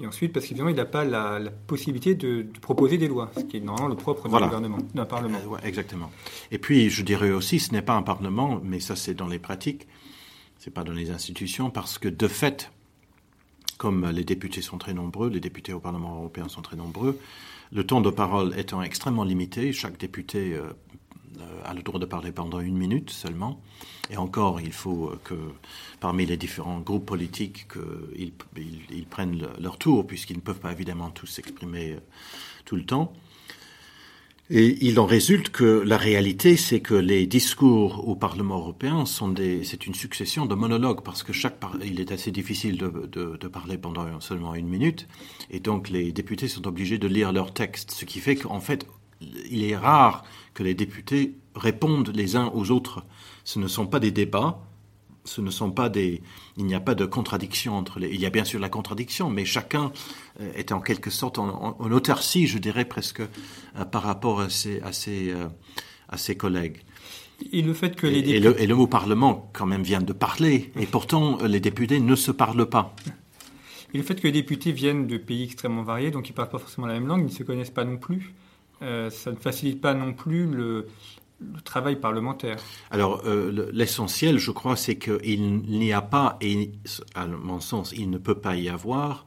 Et 0.00 0.06
ensuite, 0.06 0.32
parce 0.32 0.46
qu'évidemment, 0.46 0.70
il 0.70 0.76
n'a 0.76 0.86
pas 0.86 1.04
la, 1.04 1.38
possibilité 1.66 2.14
de, 2.14 2.46
proposer 2.62 2.96
des 2.96 3.08
lois, 3.08 3.30
ce 3.36 3.42
qui 3.42 3.58
est 3.58 3.60
normalement 3.60 3.88
le 3.88 3.96
propre 3.96 4.26
d'un 4.26 4.40
gouvernement, 4.40 4.78
d'un 4.94 5.04
Parlement. 5.04 5.38
Euh, 5.38 5.66
exactement. 5.66 6.10
Et 6.50 6.56
puis, 6.56 6.88
je 6.88 7.02
dirais 7.02 7.30
aussi, 7.30 7.60
ce 7.60 7.72
n'est 7.72 7.82
pas 7.82 7.92
un 7.92 8.02
Parlement, 8.02 8.58
mais 8.64 8.80
ça, 8.80 8.96
c'est 8.96 9.12
dans 9.12 9.28
les 9.28 9.38
pratiques, 9.38 9.86
c'est 10.58 10.72
pas 10.72 10.82
dans 10.82 10.94
les 10.94 11.10
institutions, 11.10 11.68
parce 11.68 11.98
que 11.98 12.08
de 12.08 12.26
fait, 12.26 12.72
comme 13.76 14.08
les 14.08 14.24
députés 14.24 14.62
sont 14.62 14.78
très 14.78 14.94
nombreux, 14.94 15.28
les 15.28 15.40
députés 15.40 15.74
au 15.74 15.80
Parlement 15.80 16.16
européen 16.16 16.48
sont 16.48 16.62
très 16.62 16.76
nombreux, 16.76 17.18
le 17.72 17.84
temps 17.84 18.00
de 18.00 18.10
parole 18.10 18.58
étant 18.58 18.82
extrêmement 18.82 19.24
limité, 19.24 19.72
chaque 19.72 19.98
député 19.98 20.54
euh, 20.54 20.72
euh, 21.40 21.62
a 21.64 21.72
le 21.72 21.82
droit 21.82 21.98
de 21.98 22.04
parler 22.04 22.30
pendant 22.30 22.60
une 22.60 22.76
minute 22.76 23.10
seulement. 23.10 23.62
Et 24.10 24.16
encore, 24.18 24.60
il 24.60 24.72
faut 24.72 25.08
euh, 25.08 25.20
que 25.24 25.34
parmi 25.98 26.26
les 26.26 26.36
différents 26.36 26.80
groupes 26.80 27.06
politiques, 27.06 27.66
qu'ils 27.68 28.32
ils, 28.90 29.06
prennent 29.06 29.46
leur 29.58 29.78
tour, 29.78 30.06
puisqu'ils 30.06 30.36
ne 30.36 30.42
peuvent 30.42 30.60
pas 30.60 30.72
évidemment 30.72 31.10
tous 31.10 31.26
s'exprimer 31.26 31.96
tout 32.66 32.76
le 32.76 32.84
temps. 32.84 33.14
Et 34.50 34.76
il 34.84 34.98
en 34.98 35.06
résulte 35.06 35.50
que 35.50 35.64
la 35.64 35.96
réalité, 35.96 36.56
c'est 36.56 36.80
que 36.80 36.94
les 36.94 37.26
discours 37.26 38.06
au 38.08 38.16
Parlement 38.16 38.58
européen 38.58 39.06
sont 39.06 39.28
des, 39.28 39.64
c'est 39.64 39.86
une 39.86 39.94
succession 39.94 40.46
de 40.46 40.54
monologues 40.54 41.02
parce 41.02 41.22
que 41.22 41.32
chaque, 41.32 41.58
il 41.84 42.00
est 42.00 42.12
assez 42.12 42.32
difficile 42.32 42.76
de, 42.76 42.88
de, 42.88 43.36
de, 43.36 43.48
parler 43.48 43.78
pendant 43.78 44.20
seulement 44.20 44.54
une 44.54 44.68
minute, 44.68 45.08
et 45.50 45.60
donc 45.60 45.88
les 45.88 46.12
députés 46.12 46.48
sont 46.48 46.66
obligés 46.66 46.98
de 46.98 47.06
lire 47.06 47.32
leur 47.32 47.54
texte, 47.54 47.92
ce 47.92 48.04
qui 48.04 48.18
fait 48.18 48.36
qu'en 48.36 48.60
fait, 48.60 48.86
il 49.50 49.64
est 49.64 49.76
rare 49.76 50.24
que 50.54 50.62
les 50.62 50.74
députés 50.74 51.34
répondent 51.54 52.12
les 52.14 52.36
uns 52.36 52.50
aux 52.54 52.70
autres. 52.70 53.04
Ce 53.44 53.58
ne 53.58 53.68
sont 53.68 53.86
pas 53.86 54.00
des 54.00 54.10
débats, 54.10 54.60
ce 55.24 55.40
ne 55.40 55.50
sont 55.50 55.70
pas 55.70 55.88
des, 55.88 56.22
il 56.56 56.66
n'y 56.66 56.74
a 56.74 56.80
pas 56.80 56.94
de 56.94 57.04
contradiction 57.04 57.76
entre 57.76 57.98
les, 57.98 58.08
il 58.08 58.20
y 58.20 58.26
a 58.26 58.30
bien 58.30 58.44
sûr 58.44 58.60
la 58.60 58.68
contradiction, 58.68 59.30
mais 59.30 59.44
chacun 59.44 59.92
euh, 60.40 60.52
est 60.54 60.72
en 60.72 60.80
quelque 60.80 61.10
sorte 61.10 61.38
en, 61.38 61.76
en, 61.78 61.92
autarcie, 61.92 62.46
je 62.46 62.58
dirais 62.58 62.84
presque, 62.84 63.20
euh, 63.20 63.84
par 63.84 64.02
rapport 64.02 64.40
à 64.40 64.50
ses, 64.50 64.80
à 64.80 64.92
ses, 64.92 65.30
euh, 65.30 65.46
à 66.08 66.16
ses 66.16 66.36
collègues. 66.36 66.82
Et 67.52 67.62
le 67.62 67.74
fait 67.74 67.96
que 67.96 68.06
les 68.06 68.22
députés... 68.22 68.36
et, 68.36 68.40
le, 68.40 68.60
et 68.60 68.66
le 68.66 68.74
mot 68.74 68.86
Parlement, 68.86 69.50
quand 69.52 69.66
même, 69.66 69.82
vient 69.82 70.00
de 70.00 70.12
parler, 70.12 70.72
et 70.78 70.86
pourtant 70.86 71.38
les 71.44 71.60
députés 71.60 72.00
ne 72.00 72.14
se 72.14 72.30
parlent 72.30 72.68
pas. 72.68 72.94
Et 73.94 73.98
le 73.98 74.04
fait 74.04 74.14
que 74.14 74.26
les 74.26 74.32
députés 74.32 74.72
viennent 74.72 75.06
de 75.06 75.18
pays 75.18 75.44
extrêmement 75.44 75.82
variés, 75.82 76.10
donc 76.10 76.28
ils 76.28 76.32
ne 76.32 76.36
parlent 76.36 76.48
pas 76.48 76.58
forcément 76.58 76.86
la 76.86 76.94
même 76.94 77.06
langue, 77.06 77.20
ils 77.20 77.32
ne 77.32 77.38
se 77.38 77.42
connaissent 77.42 77.70
pas 77.70 77.84
non 77.84 77.98
plus, 77.98 78.32
euh, 78.80 79.10
ça 79.10 79.30
ne 79.30 79.36
facilite 79.36 79.80
pas 79.80 79.94
non 79.94 80.12
plus 80.12 80.46
le, 80.46 80.88
le 81.54 81.60
travail 81.60 81.96
parlementaire 81.96 82.56
Alors, 82.90 83.22
euh, 83.26 83.70
l'essentiel, 83.72 84.38
je 84.38 84.50
crois, 84.50 84.76
c'est 84.76 84.96
qu'il 84.96 85.62
n'y 85.62 85.92
a 85.92 86.02
pas, 86.02 86.36
et 86.40 86.72
à 87.14 87.26
mon 87.26 87.60
sens, 87.60 87.92
il 87.96 88.10
ne 88.10 88.18
peut 88.18 88.38
pas 88.38 88.56
y 88.56 88.68
avoir 88.68 89.26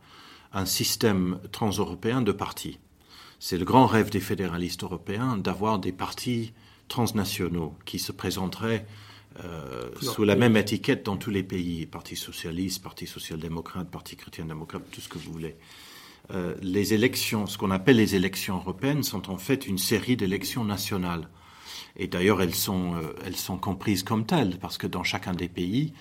un 0.54 0.66
système 0.66 1.40
transeuropéen 1.52 2.22
de 2.22 2.32
partis. 2.32 2.80
C'est 3.40 3.58
le 3.58 3.66
grand 3.66 3.86
rêve 3.86 4.10
des 4.10 4.22
fédéralistes 4.22 4.84
européens 4.84 5.38
d'avoir 5.38 5.80
des 5.80 5.92
partis 5.92 6.54
transnationaux 6.88 7.76
qui 7.86 8.00
se 8.00 8.12
présenteraient 8.12 8.86
euh, 9.44 9.90
sous 10.02 10.24
la 10.24 10.36
même 10.36 10.56
étiquette 10.56 11.06
dans 11.06 11.18
tous 11.18 11.30
les 11.30 11.44
pays, 11.44 11.86
Parti 11.86 12.16
socialiste, 12.16 12.82
Parti 12.82 13.06
social-démocrate, 13.06 13.90
Parti 13.90 14.16
chrétien-démocrate, 14.16 14.84
tout 14.92 15.02
ce 15.02 15.10
que 15.10 15.18
vous 15.18 15.32
voulez. 15.32 15.58
Euh, 16.32 16.56
les 16.62 16.94
élections, 16.94 17.46
ce 17.46 17.58
qu'on 17.58 17.72
appelle 17.72 17.98
les 17.98 18.16
élections 18.16 18.56
européennes, 18.56 19.04
sont 19.04 19.30
en 19.30 19.38
fait 19.38 19.68
une 19.68 19.78
série 19.78 20.16
d'élections 20.16 20.64
nationales. 20.64 21.28
Et 21.98 22.08
d'ailleurs, 22.08 22.42
elles 22.42 22.56
sont, 22.56 22.96
euh, 22.96 23.14
elles 23.26 23.36
sont 23.36 23.58
comprises 23.58 24.04
comme 24.04 24.26
telles, 24.26 24.58
parce 24.60 24.78
que 24.78 24.88
dans 24.88 25.04
chacun 25.04 25.34
des 25.34 25.50
pays, 25.50 25.94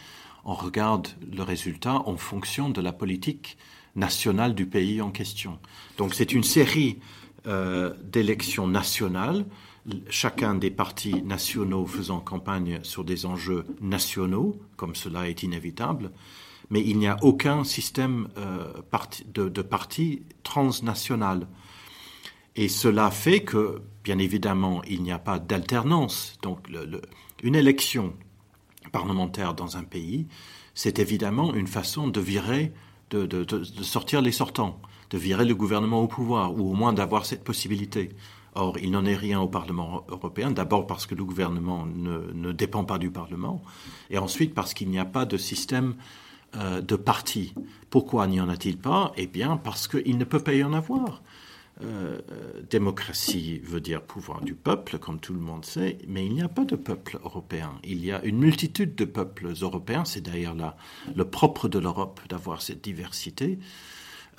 on 0.45 0.55
regarde 0.55 1.09
le 1.33 1.43
résultat 1.43 2.03
en 2.07 2.17
fonction 2.17 2.69
de 2.69 2.81
la 2.81 2.93
politique 2.93 3.57
nationale 3.97 4.55
du 4.55 4.67
pays 4.67 5.01
en 5.01 5.11
question. 5.11 5.59
Donc 5.99 6.15
c'est 6.15 6.33
une 6.33 6.43
série 6.43 6.99
euh, 7.47 7.95
d'élections 8.03 8.67
nationales, 8.67 9.45
chacun 10.09 10.55
des 10.55 10.71
partis 10.71 11.23
nationaux 11.23 11.87
faisant 11.87 12.21
campagne 12.21 12.81
sur 12.83 13.05
des 13.05 13.27
enjeux 13.27 13.65
nationaux, 13.81 14.59
comme 14.77 14.95
cela 14.95 15.29
est 15.29 15.43
inévitable, 15.43 16.11
mais 16.71 16.81
il 16.81 16.99
n'y 16.99 17.07
a 17.07 17.17
aucun 17.23 17.65
système 17.65 18.29
euh, 18.39 18.73
de, 19.33 19.49
de 19.49 19.63
parti 19.63 20.23
transnational. 20.43 21.47
Et 22.57 22.69
cela 22.69 23.11
fait 23.11 23.41
que, 23.41 23.83
bien 24.05 24.19
évidemment, 24.19 24.83
il 24.85 25.03
n'y 25.03 25.13
a 25.13 25.19
pas 25.19 25.39
d'alternance. 25.39 26.39
Donc, 26.43 26.69
une 27.43 27.55
élection 27.55 28.15
parlementaire 28.93 29.55
dans 29.55 29.77
un 29.77 29.83
pays, 29.83 30.27
c'est 30.75 30.99
évidemment 30.99 31.55
une 31.55 31.67
façon 31.67 32.09
de 32.09 32.21
virer, 32.21 32.73
de, 33.11 33.47
sortir 33.83 34.23
les 34.23 34.33
sortants, 34.33 34.81
de 35.11 35.19
virer 35.19 35.45
le 35.45 35.55
gouvernement 35.55 36.01
au 36.01 36.09
pouvoir, 36.09 36.53
ou 36.55 36.71
au 36.71 36.75
moins 36.75 36.93
d'avoir 36.93 37.27
cette 37.27 37.45
possibilité. 37.45 38.11
Or, 38.55 38.79
il 38.79 38.93
n'en 38.93 39.05
est 39.05 39.17
rien 39.17 39.41
au 39.41 39.49
Parlement 39.49 40.05
européen, 40.09 40.53
d'abord 40.53 40.87
parce 40.87 41.07
que 41.07 41.17
le 41.17 41.25
gouvernement 41.25 41.87
ne, 41.87 42.33
ne, 42.33 42.53
dépend 42.53 42.85
pas 42.85 42.99
du 42.99 43.11
Parlement, 43.11 43.63
et 44.11 44.19
ensuite 44.19 44.55
parce 44.55 44.75
qu'il 44.75 44.91
n'y 44.91 44.99
a 44.99 45.05
pas 45.05 45.25
de 45.25 45.37
système 45.37 45.97
euh, 46.57 46.81
de 46.81 46.95
parti. 46.95 47.53
Pourquoi 47.91 48.29
n'y 48.29 48.41
en 48.41 48.49
a-t-il 48.49 48.79
pas? 48.79 49.13
Eh 49.17 49.27
bien, 49.27 49.57
parce 49.57 49.89
qu'il 49.89 50.17
ne 50.19 50.25
peut 50.25 50.39
pas 50.39 50.55
y 50.55 50.63
en 50.63 50.73
avoir. 50.73 51.23
Euh, 51.83 52.21
démocratie 52.71 53.59
veut 53.59 53.81
dire 53.81 54.01
pouvoir 54.01 54.43
du 54.43 54.55
peuple, 54.55 54.99
comme 54.99 55.19
tout 55.19 55.33
le 55.33 55.41
monde 55.41 55.65
sait, 55.65 55.99
mais 56.07 56.25
il 56.25 56.33
n'y 56.33 56.43
a 56.43 56.49
pas 56.49 56.65
de 56.65 56.77
peuple 56.77 57.19
européen. 57.25 57.73
Il 57.83 58.05
y 58.05 58.13
a 58.13 58.25
une 58.25 58.39
multitude 58.39 58.95
de 58.95 59.05
peuples 59.05 59.53
européens. 59.61 60.05
C'est 60.05 60.21
d'ailleurs 60.21 60.55
le 61.15 61.25
propre 61.25 61.69
de 61.69 61.81
l'Europe 61.81 62.21
d'avoir 62.29 62.63
cette 62.63 62.83
diversité. 62.83 63.59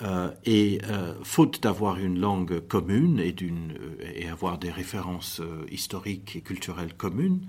Euh, 0.01 0.31
et 0.45 0.79
euh, 0.89 1.13
faute 1.23 1.63
d'avoir 1.63 1.97
une 1.97 2.19
langue 2.19 2.59
commune 2.67 3.19
et, 3.19 3.33
euh, 3.41 4.13
et 4.13 4.27
avoir 4.27 4.57
des 4.57 4.69
références 4.69 5.39
euh, 5.39 5.65
historiques 5.71 6.35
et 6.35 6.41
culturelles 6.41 6.93
communes, 6.93 7.47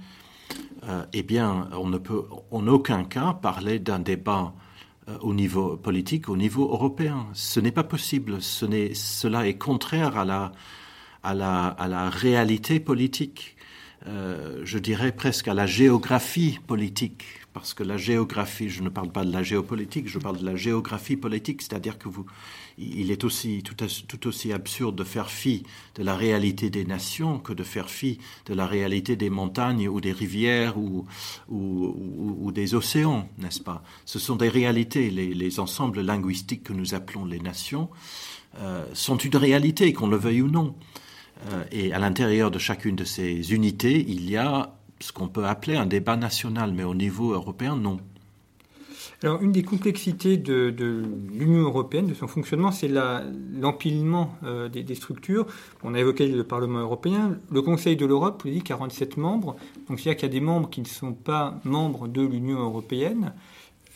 euh, 0.89 1.05
eh 1.13 1.25
bien, 1.25 1.69
on 1.73 1.89
ne 1.89 1.99
peut 1.99 2.23
en 2.53 2.67
aucun 2.69 3.05
cas 3.05 3.35
parler 3.35 3.79
d'un 3.81 3.99
débat 3.99 4.55
Euh, 4.55 4.66
au 5.21 5.35
niveau 5.35 5.77
politique, 5.77 6.29
au 6.29 6.37
niveau 6.37 6.65
européen. 6.65 7.27
Ce 7.33 7.61
n'est 7.61 7.73
pas 7.73 7.85
possible. 7.85 8.43
Ce 8.43 8.67
cela 8.95 9.47
est 9.47 9.59
contraire 9.59 10.17
à 10.19 10.25
la, 10.25 10.53
à 11.23 11.35
la, 11.35 11.67
à 11.67 11.89
la 11.89 12.11
réalité 12.11 12.81
politique. 12.81 13.57
Euh, 14.07 14.61
je 14.65 14.79
dirais 14.79 15.13
presque 15.13 15.49
à 15.49 15.55
la 15.55 15.67
géographie 15.67 16.61
politique, 16.67 17.25
parce 17.53 17.75
que 17.75 17.83
la 17.83 17.97
géographie, 17.97 18.69
je 18.69 18.83
ne 18.83 18.89
parle 18.89 19.11
pas 19.11 19.25
de 19.25 19.33
la 19.33 19.43
géopolitique, 19.43 20.09
je 20.09 20.19
parle 20.19 20.39
de 20.39 20.45
la 20.45 20.55
géographie 20.55 21.17
politique, 21.17 21.63
c'est-à-dire 21.63 21.99
que 21.99 22.09
vous, 22.09 22.27
il 22.79 23.11
est 23.11 23.25
aussi 23.25 23.63
tout, 23.63 24.27
aussi 24.27 24.53
absurde 24.53 24.97
de 24.97 25.05
faire 25.05 25.31
fi 25.31 25.63
de 25.95 26.03
la 26.03 26.15
réalité 26.15 26.71
des 26.71 26.85
nations 26.85 27.39
que 27.39 27.53
de 27.53 27.63
faire 27.63 27.89
fi 27.89 28.19
de 28.47 28.55
la 28.55 28.67
réalité 28.67 29.17
des 29.17 29.31
montagnes 29.31 29.89
ou 29.89 30.01
des 30.01 30.13
rivières 30.13 30.77
ou, 30.79 31.07
des 32.53 32.75
océans, 32.75 33.29
n'est-ce 33.39 33.61
pas? 33.61 33.83
Ce 34.05 34.19
sont 34.19 34.37
des 34.37 34.49
réalités, 34.49 35.11
les, 35.11 35.35
les 35.35 35.61
ensembles 35.61 36.01
linguistiques 36.01 36.65
que 36.65 36.73
nous 36.73 36.95
appelons 36.95 37.25
les 37.25 37.41
nations 37.41 37.89
euh, 38.61 38.87
sont 38.95 39.19
une 39.19 39.37
réalité, 39.37 39.93
qu'on 39.93 40.09
le 40.09 40.17
veuille 40.17 40.43
ou 40.43 40.49
non. 40.49 40.75
Euh, 41.51 41.65
et 41.71 41.93
à 41.93 41.99
l'intérieur 41.99 42.51
de 42.51 42.59
chacune 42.59 42.97
de 42.97 43.05
ces 43.05 43.53
unités, 43.53 44.05
il 44.09 44.29
y 44.31 44.37
a 44.37 44.75
ce 45.01 45.13
qu'on 45.13 45.29
peut 45.29 45.47
appeler 45.47 45.77
un 45.77 45.85
débat 45.85 46.17
national, 46.17 46.73
mais 46.73 46.85
au 46.85 46.95
niveau 46.95 47.33
européen, 47.33 47.77
non. 47.77 47.99
Alors, 49.23 49.41
une 49.41 49.53
des 49.53 49.63
complexités 49.63 50.37
de, 50.37 50.75
l'Union 51.33 51.63
européenne, 51.63 52.07
de 52.07 52.15
son 52.15 52.27
fonctionnement, 52.27 52.71
c'est 52.71 52.91
l'empilement 53.59 54.35
euh, 54.45 54.69
des, 54.69 54.83
des, 54.83 54.95
structures. 54.95 55.47
On 55.83 55.95
a 55.95 56.01
évoqué 56.01 56.29
le 56.29 56.45
Parlement 56.45 56.81
européen. 56.81 57.39
Le 57.51 57.63
Conseil 57.63 57.97
de 57.97 58.05
l'Europe, 58.05 58.43
vous 58.45 58.51
dit 58.51 58.63
47 58.63 59.17
membres. 59.17 59.57
Donc, 59.89 60.01
c'est-à-dire 60.01 60.17
qu'il 60.17 60.29
y 60.29 60.31
a 60.31 60.39
des 60.39 60.45
membres 60.45 60.69
qui 60.69 60.83
ne 60.83 60.87
sont 60.87 61.15
pas 61.15 61.59
membres 61.65 62.09
de 62.09 62.21
l'Union 62.21 62.59
européenne. 62.59 63.33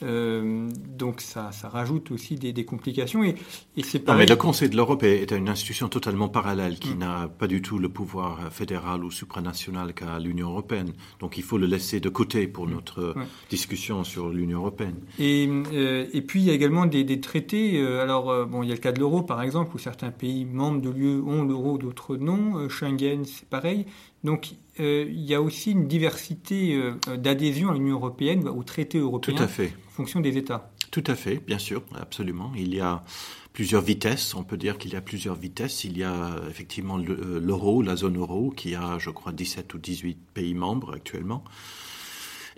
Euh, 0.02 0.68
donc 0.96 1.20
ça, 1.20 1.52
ça 1.52 1.68
rajoute 1.68 2.10
aussi 2.10 2.34
des, 2.36 2.52
des 2.52 2.64
complications. 2.64 3.22
Et, 3.22 3.34
et 3.76 3.82
c'est 3.82 4.08
mais 4.08 4.26
le 4.26 4.36
Conseil 4.36 4.68
de 4.68 4.76
l'Europe 4.76 5.02
est, 5.02 5.22
est 5.22 5.32
une 5.36 5.48
institution 5.48 5.88
totalement 5.88 6.28
parallèle 6.28 6.78
qui 6.78 6.94
mmh. 6.94 6.98
n'a 6.98 7.28
pas 7.28 7.46
du 7.46 7.62
tout 7.62 7.78
le 7.78 7.88
pouvoir 7.88 8.52
fédéral 8.52 9.04
ou 9.04 9.10
supranational 9.10 9.94
qu'a 9.94 10.18
l'Union 10.18 10.50
européenne. 10.50 10.92
Donc 11.20 11.38
il 11.38 11.44
faut 11.44 11.58
le 11.58 11.66
laisser 11.66 12.00
de 12.00 12.08
côté 12.08 12.48
pour 12.48 12.66
mmh. 12.66 12.70
notre 12.72 13.14
ouais. 13.16 13.24
discussion 13.50 14.04
sur 14.04 14.30
l'Union 14.30 14.58
européenne. 14.58 14.96
Et, 15.18 15.48
euh, 15.72 16.06
et 16.12 16.22
puis 16.22 16.40
il 16.40 16.46
y 16.46 16.50
a 16.50 16.54
également 16.54 16.86
des, 16.86 17.04
des 17.04 17.20
traités. 17.20 17.78
Euh, 17.80 18.02
alors 18.02 18.30
euh, 18.30 18.44
bon, 18.44 18.62
il 18.62 18.68
y 18.68 18.72
a 18.72 18.74
le 18.74 18.80
cas 18.80 18.92
de 18.92 18.98
l'euro 18.98 19.22
par 19.22 19.42
exemple 19.42 19.74
où 19.74 19.78
certains 19.78 20.10
pays 20.10 20.44
membres 20.44 20.80
de 20.80 20.90
l'UE 20.90 21.20
ont 21.20 21.44
l'euro, 21.44 21.78
d'autres 21.78 22.16
non. 22.16 22.56
Euh, 22.58 22.68
Schengen, 22.68 23.24
c'est 23.24 23.48
pareil. 23.48 23.86
Donc 24.24 24.52
euh, 24.80 25.06
il 25.08 25.24
y 25.24 25.34
a 25.34 25.42
aussi 25.42 25.72
une 25.72 25.88
diversité 25.88 26.74
euh, 26.74 27.16
d'adhésion 27.16 27.70
à 27.70 27.74
l'Union 27.74 27.96
européenne, 27.96 28.48
au 28.48 28.62
traité 28.62 28.98
européen, 28.98 29.34
Tout 29.34 29.42
à 29.42 29.48
fait. 29.48 29.72
en 29.88 29.90
fonction 29.90 30.20
des 30.20 30.36
États. 30.36 30.70
Tout 30.90 31.04
à 31.06 31.14
fait, 31.14 31.36
bien 31.46 31.58
sûr, 31.58 31.82
absolument. 31.98 32.52
Il 32.56 32.74
y 32.74 32.80
a 32.80 33.04
plusieurs 33.52 33.82
vitesses, 33.82 34.34
on 34.34 34.42
peut 34.42 34.56
dire 34.56 34.78
qu'il 34.78 34.92
y 34.92 34.96
a 34.96 35.00
plusieurs 35.00 35.36
vitesses. 35.36 35.84
Il 35.84 35.96
y 35.96 36.04
a 36.04 36.36
effectivement 36.48 36.98
euh, 36.98 37.40
l'euro, 37.40 37.82
la 37.82 37.96
zone 37.96 38.16
euro, 38.16 38.50
qui 38.50 38.74
a, 38.74 38.98
je 38.98 39.10
crois, 39.10 39.32
17 39.32 39.72
ou 39.74 39.78
18 39.78 40.18
pays 40.34 40.54
membres 40.54 40.94
actuellement, 40.94 41.44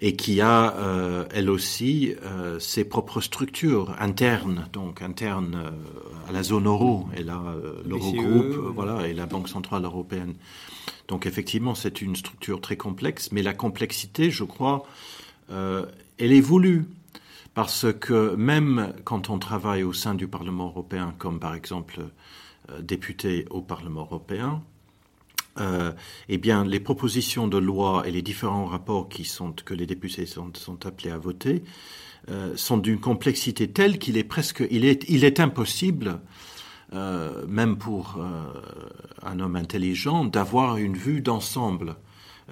et 0.05 0.17
qui 0.17 0.41
a, 0.41 0.75
euh, 0.79 1.25
elle 1.31 1.49
aussi, 1.49 2.17
euh, 2.25 2.59
ses 2.59 2.85
propres 2.85 3.21
structures 3.21 3.95
internes, 4.01 4.69
donc 4.73 5.01
internes 5.01 5.55
euh, 5.55 6.29
à 6.29 6.33
la 6.33 6.43
zone 6.43 6.67
euro, 6.67 7.07
et 7.17 7.23
là, 7.23 7.41
l'Eurogroupe, 7.87 8.75
voilà, 8.75 9.07
et 9.07 9.15
la 9.15 9.27
Banque 9.27 9.49
Centrale 9.49 9.85
Européenne. 9.85 10.35
Donc 11.07 11.25
effectivement, 11.25 11.77
c'est 11.77 12.03
une 12.03 12.17
structure 12.17 12.61
très 12.61 12.77
complexe, 12.77 13.31
mais 13.31 13.43
la 13.43 13.55
complexité, 13.55 14.33
je 14.33 14.43
crois, 14.43 14.85
elle 15.51 16.33
est 16.33 16.41
voulue. 16.41 16.85
Parce 17.55 17.87
que 17.93 18.35
même 18.35 18.95
quand 19.05 19.29
on 19.29 19.39
travaille 19.39 19.83
au 19.83 19.93
sein 19.93 20.15
du 20.15 20.27
Parlement 20.27 20.67
européen, 20.67 21.15
comme 21.19 21.39
par 21.39 21.55
exemple 21.55 22.01
député 22.81 23.45
au 23.51 23.61
Parlement 23.61 24.01
européen, 24.01 24.63
euh, 25.61 25.93
eh 26.29 26.39
bien, 26.39 26.65
les 26.65 26.81
propositions 26.81 27.47
de 27.47 27.59
loi 27.59 28.05
et 28.07 28.11
les 28.11 28.23
différents 28.23 28.67
rapports 28.67 29.09
que 29.65 29.75
les 29.75 29.87
députés 29.87 30.27
sont, 30.27 30.53
appelés 30.85 31.11
à 31.11 31.19
voter 31.19 31.63
euh, 32.31 32.57
sont 32.57 32.79
d'une 32.79 33.01
complexité 33.01 33.69
telle 33.69 33.99
qu'il 33.99 34.17
est 34.17 34.25
presque, 34.25 34.65
il 34.71 34.85
est, 34.85 35.41
impossible 35.41 36.21
même 37.49 37.79
pour 37.79 38.23
un 39.23 39.41
homme 39.41 39.57
intelligent, 39.57 40.27
d'avoir 40.27 40.77
une 40.77 40.95
vue 40.95 41.23
d'ensemble. 41.23 41.97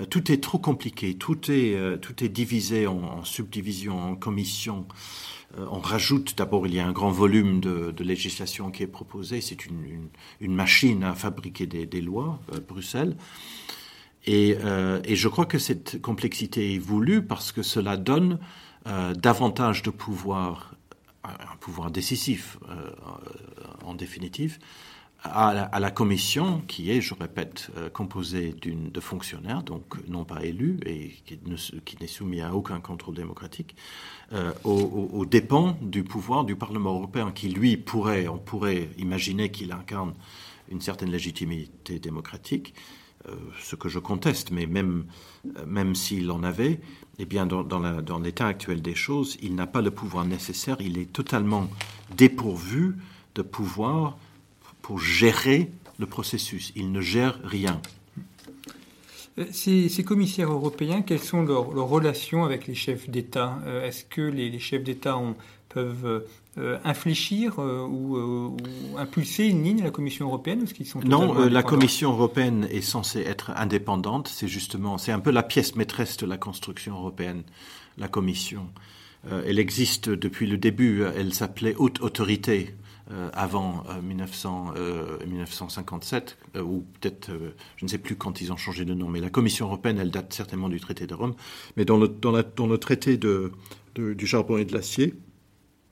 tout 0.08 0.32
est 0.32 0.42
trop 0.42 0.58
compliqué, 0.58 1.12
tout 1.12 1.50
est, 1.50 2.00
tout 2.00 2.24
est 2.24 2.30
divisé 2.30 2.86
en 2.86 3.22
subdivisions, 3.22 4.00
en 4.00 4.16
commissions. 4.16 4.86
On 5.56 5.80
rajoute, 5.80 6.36
d'abord, 6.36 6.66
il 6.66 6.74
y 6.74 6.80
a 6.80 6.86
un 6.86 6.92
grand 6.92 7.10
volume 7.10 7.60
de, 7.60 8.04
législation 8.04 8.70
qui 8.70 8.82
est 8.82 8.86
proposé. 8.88 9.40
C'est 9.40 9.66
une, 9.66 10.08
machine 10.40 11.02
à 11.04 11.14
fabriquer 11.14 11.66
des, 11.66 12.00
lois, 12.00 12.40
Bruxelles. 12.68 13.16
Et, 14.26 14.56
euh, 14.64 15.00
et, 15.04 15.16
je 15.16 15.28
crois 15.28 15.46
que 15.46 15.58
cette 15.58 16.00
complexité 16.02 16.74
est 16.74 16.78
voulue 16.78 17.22
parce 17.22 17.52
que 17.52 17.62
cela 17.62 17.96
donne 17.96 18.38
euh, 18.86 19.14
davantage 19.14 19.82
de 19.82 19.90
pouvoir, 19.90 20.74
un 21.24 21.56
pouvoir 21.58 21.90
décisif 21.90 22.58
euh, 22.68 22.90
en 23.84 23.94
définitive, 23.94 24.58
à 25.22 25.78
la, 25.78 25.90
commission 25.90 26.62
qui 26.66 26.90
est, 26.90 27.00
je 27.00 27.14
répète, 27.14 27.70
euh, 27.76 27.90
composée 27.90 28.54
de 28.62 29.00
fonctionnaires, 29.00 29.62
donc 29.62 29.96
non 30.08 30.24
pas 30.24 30.42
élus 30.44 30.78
et 30.86 31.10
qui, 31.26 31.38
ne, 31.44 31.56
qui 31.80 31.96
n'est 32.00 32.06
soumis 32.06 32.40
à 32.40 32.54
aucun 32.54 32.80
contrôle 32.80 33.14
démocratique, 33.14 33.76
euh, 34.32 34.52
aux, 34.64 35.26
dépens 35.26 35.76
du 35.82 36.04
pouvoir 36.04 36.44
du 36.44 36.54
Parlement 36.54 36.94
européen 36.94 37.32
qui, 37.32 37.48
lui, 37.48 37.76
pourrait, 37.76 38.28
on 38.28 38.38
pourrait 38.38 38.88
imaginer 38.96 39.50
qu'il 39.50 39.72
incarne 39.72 40.14
une 40.70 40.80
certaine 40.80 41.10
légitimité 41.10 41.98
démocratique, 41.98 42.74
euh, 43.28 43.34
ce 43.60 43.74
que 43.76 43.88
je 43.88 43.98
conteste, 43.98 44.52
mais 44.52 44.66
même, 44.66 45.04
euh, 45.56 45.66
même 45.66 45.94
s'il 45.94 46.30
en 46.30 46.44
avait, 46.44 46.80
eh 47.18 47.24
bien, 47.26 47.44
dans, 47.44 47.64
dans 47.64 48.18
l'état 48.18 48.46
actuel 48.46 48.80
des 48.80 48.94
choses, 48.94 49.36
il 49.42 49.54
n'a 49.56 49.66
pas 49.66 49.82
le 49.82 49.90
pouvoir 49.90 50.24
nécessaire, 50.24 50.76
il 50.80 50.96
est 50.96 51.12
totalement 51.12 51.68
dépourvu 52.16 52.96
de 53.34 53.42
pouvoir 53.42 54.16
pour 54.90 54.98
gérer 54.98 55.70
le 56.00 56.06
processus. 56.06 56.72
Il 56.74 56.90
ne 56.90 57.00
gère 57.00 57.38
rien. 57.44 57.80
Euh, 59.38 59.44
ces, 59.52 59.88
ces 59.88 60.02
commissaires 60.02 60.50
européens, 60.50 61.02
quelles 61.02 61.20
sont 61.20 61.42
leurs, 61.42 61.70
leurs 61.72 61.86
relations 61.86 62.44
avec 62.44 62.66
les 62.66 62.74
chefs 62.74 63.08
d'État? 63.08 63.60
Est-ce 63.84 64.02
que 64.04 64.20
les, 64.20 64.50
les 64.50 64.58
chefs 64.58 64.82
d'État 64.82 65.16
peuvent 65.68 66.24
euh, 66.58 66.78
infléchir 66.82 67.60
euh, 67.60 67.86
ou, 67.86 68.16
euh, 68.16 68.48
ou, 68.48 68.98
impulser 68.98 69.44
une 69.44 69.62
ligne 69.62 69.82
à 69.82 69.84
la 69.84 69.90
Commission 69.92 70.26
européenne 70.26 70.62
ou 70.62 70.64
qu'ils 70.64 70.86
sont 70.86 70.98
Non, 71.04 71.38
euh, 71.38 71.48
la 71.48 71.62
Commission 71.62 72.10
européenne 72.10 72.66
est 72.68 72.80
censée 72.80 73.20
être 73.20 73.52
indépendante. 73.54 74.26
C'est 74.26 74.48
justement, 74.48 74.98
c'est 74.98 75.12
un 75.12 75.20
peu 75.20 75.30
la 75.30 75.44
pièce 75.44 75.76
maîtresse 75.76 76.16
de 76.16 76.26
la 76.26 76.36
construction 76.36 76.96
européenne, 76.96 77.44
la 77.96 78.08
Commission. 78.08 78.66
Euh, 79.30 79.44
elle 79.46 79.60
existe 79.60 80.08
depuis 80.08 80.48
le 80.48 80.56
début. 80.58 81.04
Elle 81.16 81.32
s'appelait 81.32 81.76
Haute 81.76 82.00
Autorité 82.00 82.74
avant 83.32 83.84
1900, 84.02 84.74
1957, 85.26 86.38
ou 86.62 86.84
peut-être, 87.00 87.30
je 87.76 87.84
ne 87.84 87.88
sais 87.88 87.98
plus 87.98 88.16
quand 88.16 88.40
ils 88.40 88.52
ont 88.52 88.56
changé 88.56 88.84
de 88.84 88.94
nom, 88.94 89.08
mais 89.08 89.20
la 89.20 89.30
Commission 89.30 89.66
européenne, 89.66 89.98
elle 89.98 90.10
date 90.10 90.32
certainement 90.32 90.68
du 90.68 90.80
traité 90.80 91.06
de 91.06 91.14
Rome. 91.14 91.34
Mais 91.76 91.84
dans 91.84 91.96
le, 91.96 92.08
dans 92.08 92.30
la, 92.30 92.42
dans 92.42 92.66
le 92.66 92.78
traité 92.78 93.16
de, 93.16 93.52
de, 93.94 94.14
du 94.14 94.26
charbon 94.26 94.58
et 94.58 94.64
de 94.64 94.72
l'acier, 94.72 95.14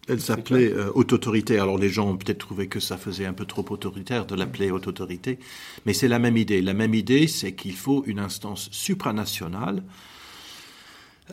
elle 0.09 0.21
s'appelait 0.21 0.73
euh, 0.73 0.91
haute 0.95 1.13
autorité. 1.13 1.59
Alors 1.59 1.79
les 1.79 1.91
gens 1.91 2.09
ont 2.09 2.17
peut-être 2.17 2.39
trouvé 2.39 2.67
que 2.67 2.81
ça 2.81 2.97
faisait 2.97 3.27
un 3.27 3.35
peu 3.35 3.45
trop 3.45 3.65
autoritaire 3.69 4.27
de 4.27 4.35
l'appeler 4.35 4.71
haute 4.71 4.87
autorité, 4.87 5.39
mais 5.85 5.93
c'est 5.93 6.09
la 6.09 6.19
même 6.19 6.37
idée. 6.37 6.63
La 6.63 6.75
même 6.75 6.95
idée, 6.95 7.27
c'est 7.27 7.53
qu'il 7.53 7.75
faut 7.75 8.05
une 8.07 8.19
instance 8.19 8.69
supranationale 8.73 9.83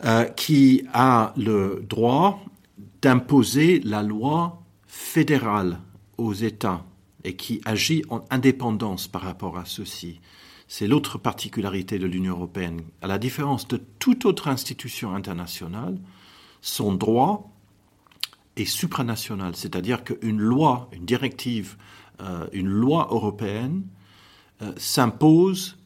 euh, 0.04 0.24
qui 0.24 0.84
a 0.92 1.32
le 1.36 1.82
droit 1.88 2.44
d'imposer 3.00 3.80
la 3.80 4.02
loi 4.02 4.62
fédérale 4.96 5.78
aux 6.16 6.32
États 6.32 6.84
et 7.22 7.36
qui 7.36 7.60
agit 7.64 8.02
en 8.08 8.24
indépendance 8.30 9.08
par 9.08 9.22
rapport 9.22 9.58
à 9.58 9.66
ceci. 9.66 10.20
C'est 10.68 10.86
l'autre 10.86 11.18
particularité 11.18 11.98
de 11.98 12.06
l'Union 12.06 12.34
européenne. 12.34 12.80
À 13.02 13.06
la 13.06 13.18
différence 13.18 13.68
de 13.68 13.76
toute 13.98 14.24
autre 14.24 14.48
institution 14.48 15.14
internationale, 15.14 15.98
son 16.62 16.94
droit 16.94 17.52
est 18.56 18.64
supranational, 18.64 19.54
c'est-à-dire 19.54 20.02
qu'une 20.02 20.40
loi, 20.40 20.88
une 20.92 21.04
directive, 21.04 21.76
euh, 22.20 22.46
une 22.52 22.68
loi 22.68 23.08
européenne 23.10 23.82
euh, 24.62 24.72
s'impose 24.78 25.76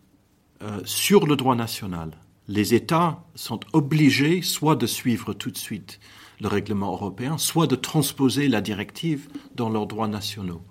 euh, 0.62 0.80
sur 0.84 1.26
le 1.26 1.34
droit 1.34 1.56
national. 1.56 2.12
Les 2.46 2.74
États 2.74 3.24
sont 3.34 3.60
obligés 3.72 4.40
soit 4.40 4.76
de 4.76 4.86
suivre 4.86 5.32
tout 5.34 5.50
de 5.50 5.58
suite 5.58 5.98
le 6.40 6.48
règlement 6.48 6.92
européen, 6.92 7.38
soit 7.38 7.66
de 7.66 7.76
transposer 7.76 8.48
la 8.48 8.60
directive 8.60 9.28
dans 9.54 9.68
leurs 9.68 9.86
droits 9.86 10.08
nationaux. 10.08 10.62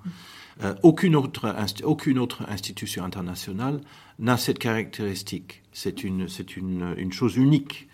Euh, 0.61 0.75
aucune, 0.83 1.15
autre, 1.15 1.45
institution 2.47 3.05
internationale 3.05 3.79
n'a 4.17 4.35
cette 4.35 4.59
caractéristique. 4.59 5.61
C'est 5.71 6.03
une, 6.03 6.27
une, 6.97 7.13
chose 7.13 7.37
unique 7.37 7.87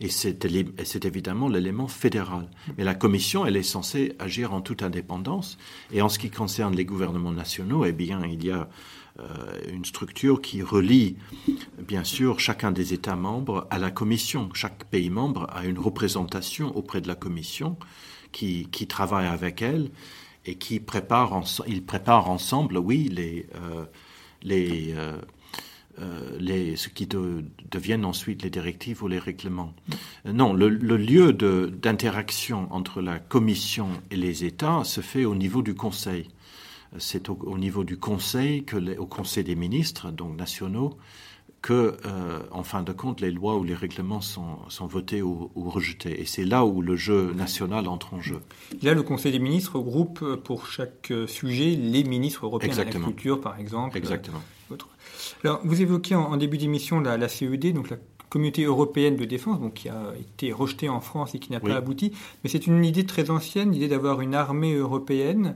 et 0.00 0.08
c'est 0.08 1.04
évidemment 1.04 1.48
l'élément 1.48 1.88
fédéral. 1.88 2.48
Mais 2.78 2.84
la 2.84 2.94
Commission, 2.94 3.44
elle 3.44 3.56
est 3.56 3.62
censée 3.62 4.14
agir 4.18 4.52
en 4.52 4.60
toute 4.60 4.82
indépendance. 4.82 5.58
Et 5.92 6.00
en 6.00 6.08
ce 6.08 6.18
qui 6.18 6.30
concerne 6.30 6.76
les 6.76 6.84
gouvernements 6.84 7.32
nationaux, 7.32 7.84
eh 7.84 7.92
bien, 7.92 8.24
il 8.24 8.44
y 8.44 8.50
a 8.50 8.68
une 9.72 9.84
structure 9.84 10.40
qui 10.40 10.62
relie, 10.62 11.16
bien 11.78 12.04
sûr, 12.04 12.40
chacun 12.40 12.72
des 12.72 12.92
États 12.92 13.16
membres 13.16 13.66
à 13.70 13.78
la 13.78 13.90
Commission. 13.90 14.48
Chaque 14.54 14.84
pays 14.84 15.10
membre 15.10 15.46
a 15.50 15.64
une 15.64 15.78
représentation 15.78 16.76
auprès 16.76 17.00
de 17.00 17.08
la 17.08 17.14
Commission 17.14 17.76
qui, 18.32 18.66
travaille 18.88 19.26
avec 19.26 19.62
elle 19.62 19.90
et 20.46 20.56
qui 20.56 20.80
prépare, 20.80 21.40
ils 21.66 21.84
préparent 21.84 22.28
ensemble, 22.28 22.78
oui, 22.78 23.10
euh, 23.54 23.84
euh, 24.50 25.20
euh, 26.00 26.36
les, 26.40 26.76
ce 26.76 26.88
qui 26.88 27.06
de, 27.06 27.44
deviennent 27.70 28.06
ensuite 28.06 28.42
les 28.42 28.50
directives 28.50 29.02
ou 29.02 29.08
les 29.08 29.18
règlements. 29.18 29.74
Euh, 30.26 30.32
non, 30.32 30.54
le 30.54 30.68
lieu 30.68 31.32
d'interaction 31.32 32.66
entre 32.72 33.02
la 33.02 33.18
Commission 33.18 33.88
et 34.10 34.16
les 34.16 34.44
États 34.44 34.84
se 34.84 35.02
fait 35.02 35.26
au 35.26 35.34
niveau 35.34 35.62
du 35.62 35.74
Conseil. 35.74 36.28
C'est 36.98 37.28
au, 37.28 37.38
au, 37.42 37.58
niveau 37.58 37.84
du 37.84 37.96
Conseil, 37.96 38.64
que 38.64 38.76
les, 38.76 38.96
au 38.96 39.06
Conseil 39.06 39.44
des 39.44 39.54
ministres, 39.54 40.10
donc 40.10 40.36
nationaux, 40.36 40.96
que, 41.62 41.96
euh, 42.04 42.40
en 42.50 42.64
fin 42.64 42.82
de 42.82 42.92
compte, 42.92 43.20
les 43.20 43.30
lois 43.30 43.56
ou 43.56 43.64
les 43.64 43.74
règlements 43.74 44.20
sont, 44.20 44.58
sont 44.68 44.86
votés 44.86 45.22
ou, 45.22 45.50
ou, 45.54 45.70
rejetés. 45.70 46.20
Et 46.20 46.24
c'est 46.24 46.44
là 46.44 46.64
où 46.64 46.82
le 46.82 46.96
jeu 46.96 47.32
national 47.34 47.86
entre 47.86 48.14
en 48.14 48.20
jeu. 48.20 48.40
Là, 48.82 48.94
le 48.94 49.02
Conseil 49.02 49.32
des 49.32 49.38
ministres 49.38 49.78
regroupe 49.78 50.42
pour 50.42 50.66
chaque 50.66 51.12
sujet 51.28 51.76
les 51.76 52.02
ministres 52.04 52.46
européens, 52.46 52.74
l'agriculture 52.76 53.40
par 53.40 53.58
exemple. 53.58 53.96
Exactement. 53.96 54.42
Alors, 55.44 55.60
vous 55.64 55.82
évoquez 55.82 56.14
en, 56.14 56.22
en 56.22 56.36
début 56.36 56.58
d'émission 56.58 57.00
la, 57.00 57.16
la, 57.16 57.28
CED, 57.28 57.74
donc 57.74 57.90
la 57.90 57.96
Communauté 58.28 58.64
européenne 58.64 59.16
de 59.16 59.24
défense, 59.24 59.60
donc 59.60 59.74
qui 59.74 59.88
a 59.88 60.14
été 60.18 60.52
rejetée 60.52 60.88
en 60.88 61.00
France 61.00 61.34
et 61.34 61.38
qui 61.38 61.52
n'a 61.52 61.60
oui. 61.62 61.70
pas 61.70 61.76
abouti. 61.76 62.12
Mais 62.42 62.50
c'est 62.50 62.66
une 62.66 62.84
idée 62.84 63.04
très 63.04 63.30
ancienne, 63.30 63.72
l'idée 63.72 63.88
d'avoir 63.88 64.20
une 64.20 64.34
armée 64.34 64.74
européenne. 64.74 65.54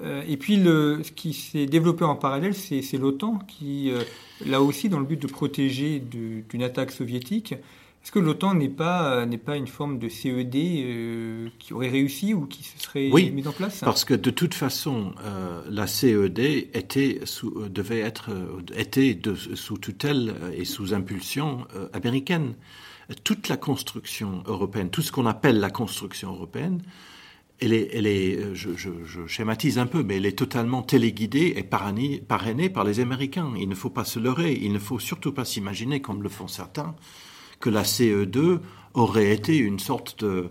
Euh, 0.00 0.22
et 0.26 0.36
puis, 0.36 0.56
le, 0.56 1.02
ce 1.02 1.12
qui 1.12 1.32
s'est 1.32 1.66
développé 1.66 2.04
en 2.04 2.16
parallèle, 2.16 2.54
c'est 2.54 2.96
l'OTAN, 2.96 3.38
qui, 3.46 3.90
euh, 3.90 4.02
là 4.46 4.60
aussi, 4.62 4.88
dans 4.88 4.98
le 4.98 5.06
but 5.06 5.20
de 5.20 5.26
protéger 5.26 6.00
d'une 6.00 6.62
attaque 6.62 6.90
soviétique, 6.90 7.54
est-ce 8.02 8.10
que 8.10 8.18
l'OTAN 8.18 8.54
n'est 8.54 8.68
pas, 8.68 9.24
n'est 9.26 9.38
pas 9.38 9.56
une 9.56 9.68
forme 9.68 10.00
de 10.00 10.08
CED 10.08 10.56
euh, 10.56 11.48
qui 11.60 11.72
aurait 11.72 11.88
réussi 11.88 12.34
ou 12.34 12.46
qui 12.46 12.64
se 12.64 12.76
serait 12.80 13.10
oui, 13.12 13.30
mise 13.30 13.46
en 13.46 13.52
place? 13.52 13.78
Parce 13.78 14.04
que 14.04 14.14
de 14.14 14.30
toute 14.30 14.54
façon, 14.54 15.12
euh, 15.22 15.62
la 15.70 15.86
CED 15.86 16.40
était 16.40 17.20
sous, 17.24 17.56
euh, 17.56 17.68
devait 17.68 18.00
être 18.00 18.30
était 18.76 19.14
de, 19.14 19.36
sous 19.36 19.78
tutelle 19.78 20.34
et 20.56 20.64
sous 20.64 20.94
impulsion 20.94 21.64
euh, 21.76 21.86
américaine. 21.92 22.54
Toute 23.22 23.48
la 23.48 23.56
construction 23.56 24.42
européenne, 24.46 24.90
tout 24.90 25.02
ce 25.02 25.12
qu'on 25.12 25.26
appelle 25.26 25.60
la 25.60 25.70
construction 25.70 26.32
européenne, 26.32 26.82
elle 27.62 27.72
est, 27.72 27.94
est 27.94 28.54
je, 28.54 29.26
schématise 29.26 29.78
un 29.78 29.86
peu, 29.86 30.02
mais 30.02 30.16
elle 30.16 30.26
est 30.26 30.38
totalement 30.38 30.82
téléguidée 30.82 31.54
et 31.56 31.62
parrainée, 31.62 32.68
par 32.68 32.84
les 32.84 33.00
Américains. 33.00 33.52
Il 33.58 33.68
ne 33.68 33.74
faut 33.74 33.90
pas 33.90 34.04
se 34.04 34.18
leurrer, 34.18 34.58
il 34.60 34.72
ne 34.72 34.78
faut 34.78 34.98
surtout 34.98 35.32
pas 35.32 35.44
s'imaginer, 35.44 36.00
comme 36.00 36.22
le 36.22 36.28
font 36.28 36.48
certains, 36.48 36.94
que 37.60 37.70
la 37.70 37.82
CE2 37.82 38.60
aurait 38.94 39.32
été 39.32 39.56
une 39.56 39.78
sorte 39.78 40.24
de 40.24 40.50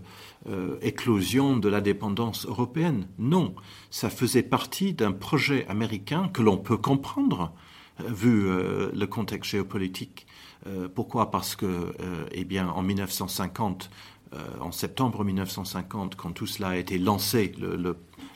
euh, 0.49 0.77
éclosion 0.81 1.57
de 1.57 1.69
la 1.69 1.81
dépendance 1.81 2.45
européenne. 2.45 3.07
Non, 3.19 3.53
ça 3.91 4.09
faisait 4.09 4.43
partie 4.43 4.93
d'un 4.93 5.11
projet 5.11 5.67
américain 5.67 6.29
que 6.33 6.41
l'on 6.41 6.57
peut 6.57 6.77
comprendre 6.77 7.53
euh, 7.99 8.09
vu 8.09 8.47
euh, 8.47 8.89
le 8.93 9.05
contexte 9.05 9.51
géopolitique. 9.51 10.25
Euh, 10.67 10.87
pourquoi? 10.93 11.31
Parce 11.31 11.55
que, 11.55 11.65
euh, 11.65 12.25
eh 12.31 12.45
bien, 12.45 12.69
en 12.69 12.81
1950, 12.81 13.89
euh, 13.89 14.20
en 14.59 14.71
septembre 14.71 15.23
1950, 15.23 16.15
quand 16.15 16.31
tout 16.31 16.47
cela 16.47 16.69
a 16.69 16.75
été 16.77 16.97
lancé, 16.97 17.53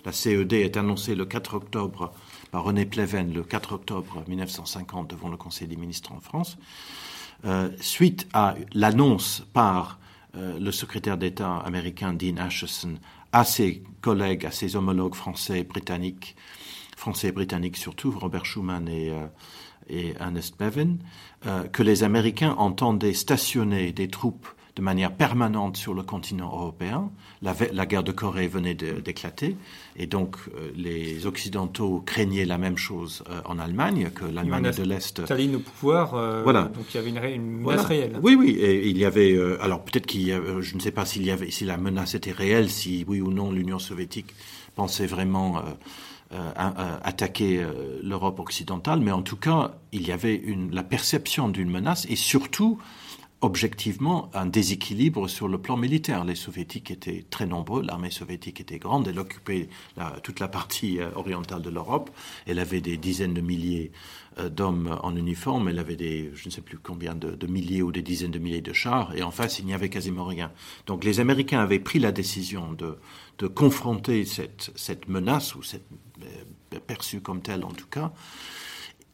la 0.05 0.11
CED 0.11 0.53
est 0.53 0.77
annoncée 0.77 1.15
le 1.15 1.25
4 1.25 1.55
octobre 1.55 2.13
par 2.51 2.63
René 2.63 2.85
Pleven, 2.85 3.33
le 3.33 3.43
4 3.43 3.73
octobre 3.73 4.23
1950 4.27 5.09
devant 5.09 5.29
le 5.29 5.37
Conseil 5.37 5.67
des 5.67 5.77
ministres 5.77 6.11
en 6.11 6.19
France. 6.19 6.57
Euh, 7.45 7.69
suite 7.79 8.27
à 8.33 8.55
l'annonce 8.73 9.45
par 9.53 9.99
euh, 10.35 10.59
le 10.59 10.71
secrétaire 10.71 11.17
d'État 11.17 11.57
américain 11.57 12.13
Dean 12.13 12.37
Acheson 12.37 12.95
à 13.31 13.43
ses 13.43 13.83
collègues, 14.01 14.45
à 14.45 14.51
ses 14.51 14.75
homologues 14.75 15.15
français 15.15 15.61
et 15.61 15.63
britanniques, 15.63 16.35
français 16.95 17.29
et 17.29 17.31
britanniques 17.31 17.77
surtout, 17.77 18.11
Robert 18.11 18.45
Schuman 18.45 18.87
et 18.87 19.11
Ernest 20.19 20.57
Bevin, 20.57 20.97
que 21.73 21.83
les 21.83 22.03
Américains 22.03 22.55
entendaient 22.57 23.13
stationner 23.13 23.91
des 23.91 24.07
troupes 24.07 24.47
de 24.75 24.81
manière 24.81 25.13
permanente 25.13 25.77
sur 25.77 25.93
le 25.93 26.03
continent 26.03 26.51
européen. 26.51 27.09
La, 27.41 27.85
guerre 27.85 28.03
de 28.03 28.11
Corée 28.11 28.47
venait 28.47 28.73
d'éclater 28.73 29.55
et 29.95 30.07
donc 30.07 30.35
euh, 30.55 30.71
les 30.75 31.27
Occidentaux 31.27 32.01
craignaient 32.05 32.45
la 32.45 32.57
même 32.57 32.77
chose 32.77 33.23
euh, 33.29 33.39
en 33.45 33.59
Allemagne, 33.59 34.09
que 34.13 34.25
l'Allemagne 34.25 34.71
de 34.71 34.83
l'Est. 34.83 35.23
Staline 35.25 35.57
au 35.57 35.59
pouvoir, 35.59 36.15
euh, 36.15 36.41
voilà. 36.43 36.63
donc 36.63 36.85
il 36.93 36.95
y 36.95 36.99
avait 36.99 37.09
une, 37.09 37.41
une 37.41 37.61
menace 37.61 37.85
réelle. 37.85 38.19
Oui, 38.21 38.35
oui, 38.35 38.49
et 38.49 38.87
il 38.89 38.97
y 38.97 39.05
avait. 39.05 39.37
alors 39.61 39.83
peut-être 39.83 40.07
qu'il 40.07 40.23
y 40.23 40.31
avait, 40.31 40.61
je 40.61 40.75
ne 40.75 40.79
sais 40.79 40.91
pas 40.91 41.05
s'il 41.05 41.23
y 41.23 41.31
avait, 41.31 41.51
si 41.51 41.65
la 41.65 41.77
menace 41.77 42.15
était 42.15 42.31
réelle, 42.31 42.69
si 42.69 43.05
oui 43.07 43.21
ou 43.21 43.31
non 43.31 43.51
l'Union 43.51 43.79
soviétique 43.79 44.33
pensait 44.75 45.07
vraiment. 45.07 45.63
attaquer 47.03 47.65
l'Europe 48.03 48.39
occidentale, 48.39 48.99
mais 48.99 49.11
en 49.11 49.21
tout 49.21 49.37
cas, 49.37 49.75
il 49.93 50.05
y 50.05 50.11
avait 50.11 50.35
une, 50.35 50.73
la 50.75 50.83
perception 50.83 51.47
d'une 51.47 51.69
menace 51.69 52.05
et 52.09 52.17
surtout 52.17 52.77
objectivement 53.41 54.29
un 54.33 54.45
déséquilibre 54.45 55.27
sur 55.27 55.47
le 55.47 55.57
plan 55.57 55.77
militaire. 55.77 56.23
Les 56.23 56.35
soviétiques 56.35 56.89
étaient 56.89 57.25
très 57.29 57.45
nombreux, 57.45 57.83
l'armée 57.83 58.09
soviétique 58.09 58.61
était 58.61 58.79
grande, 58.79 59.07
elle 59.07 59.19
occupait 59.19 59.69
toute 60.23 60.39
la 60.39 60.47
partie 60.47 60.99
euh, 60.99 61.09
orientale 61.15 61.61
de 61.61 61.69
l'Europe, 61.69 62.09
elle 62.47 62.59
avait 62.59 62.81
des 62.81 62.97
dizaines 62.97 63.33
de 63.33 63.41
milliers 63.41 63.91
euh, 64.39 64.49
d'hommes 64.49 64.97
en 65.03 65.15
uniforme, 65.15 65.67
elle 65.67 65.79
avait 65.79 65.95
des, 65.95 66.31
je 66.33 66.47
ne 66.47 66.51
sais 66.51 66.61
plus 66.61 66.77
combien 66.77 67.13
de, 67.13 67.47
milliers 67.47 67.81
ou 67.81 67.91
des 67.91 68.01
dizaines 68.01 68.31
de 68.31 68.39
milliers 68.39 68.61
de 68.61 68.73
chars, 68.73 69.13
et 69.15 69.21
en 69.21 69.31
face, 69.31 69.59
il 69.59 69.65
n'y 69.65 69.73
avait 69.73 69.89
quasiment 69.89 70.25
rien. 70.25 70.51
Donc 70.87 71.03
les 71.03 71.19
Américains 71.19 71.59
avaient 71.59 71.79
pris 71.79 71.99
la 71.99 72.11
décision 72.11 72.73
de, 72.73 72.97
de 73.37 73.47
confronter 73.47 74.25
cette, 74.25 74.71
cette 74.75 75.07
menace, 75.07 75.55
ou 75.55 75.61
cette, 75.61 75.85
euh, 76.21 76.79
perçue 76.87 77.21
comme 77.21 77.41
telle 77.41 77.63
en 77.63 77.71
tout 77.71 77.87
cas, 77.87 78.11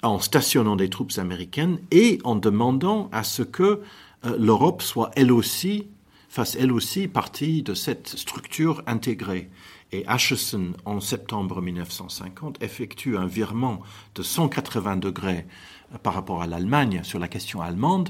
en 0.04 0.20
stationnant 0.20 0.76
des 0.76 0.90
troupes 0.90 1.12
américaines 1.18 1.80
et 1.92 2.20
en 2.24 2.36
demandant 2.36 3.10
à 3.12 3.24
ce 3.24 3.44
que 3.44 3.82
l'Europe 4.24 4.82
soit 4.82 5.12
elle 5.16 5.32
aussi, 5.32 5.88
fasse 6.30 6.56
elle 6.56 6.72
aussi 6.72 7.08
partie 7.08 7.62
de 7.64 7.74
cette 7.74 8.08
structure 8.08 8.84
intégrée. 8.86 9.50
Et 9.92 10.06
Acheson, 10.08 10.74
en 10.86 11.02
septembre 11.02 11.62
1950, 11.62 12.64
effectue 12.64 13.18
un 13.18 13.26
virement 13.26 13.82
de 14.16 14.24
180 14.24 14.96
degrés 14.98 15.46
euh, 15.94 15.98
par 15.98 16.14
rapport 16.14 16.42
à 16.42 16.48
l'Allemagne 16.48 17.02
sur 17.04 17.20
la 17.20 17.28
question 17.28 17.62
allemande, 17.62 18.10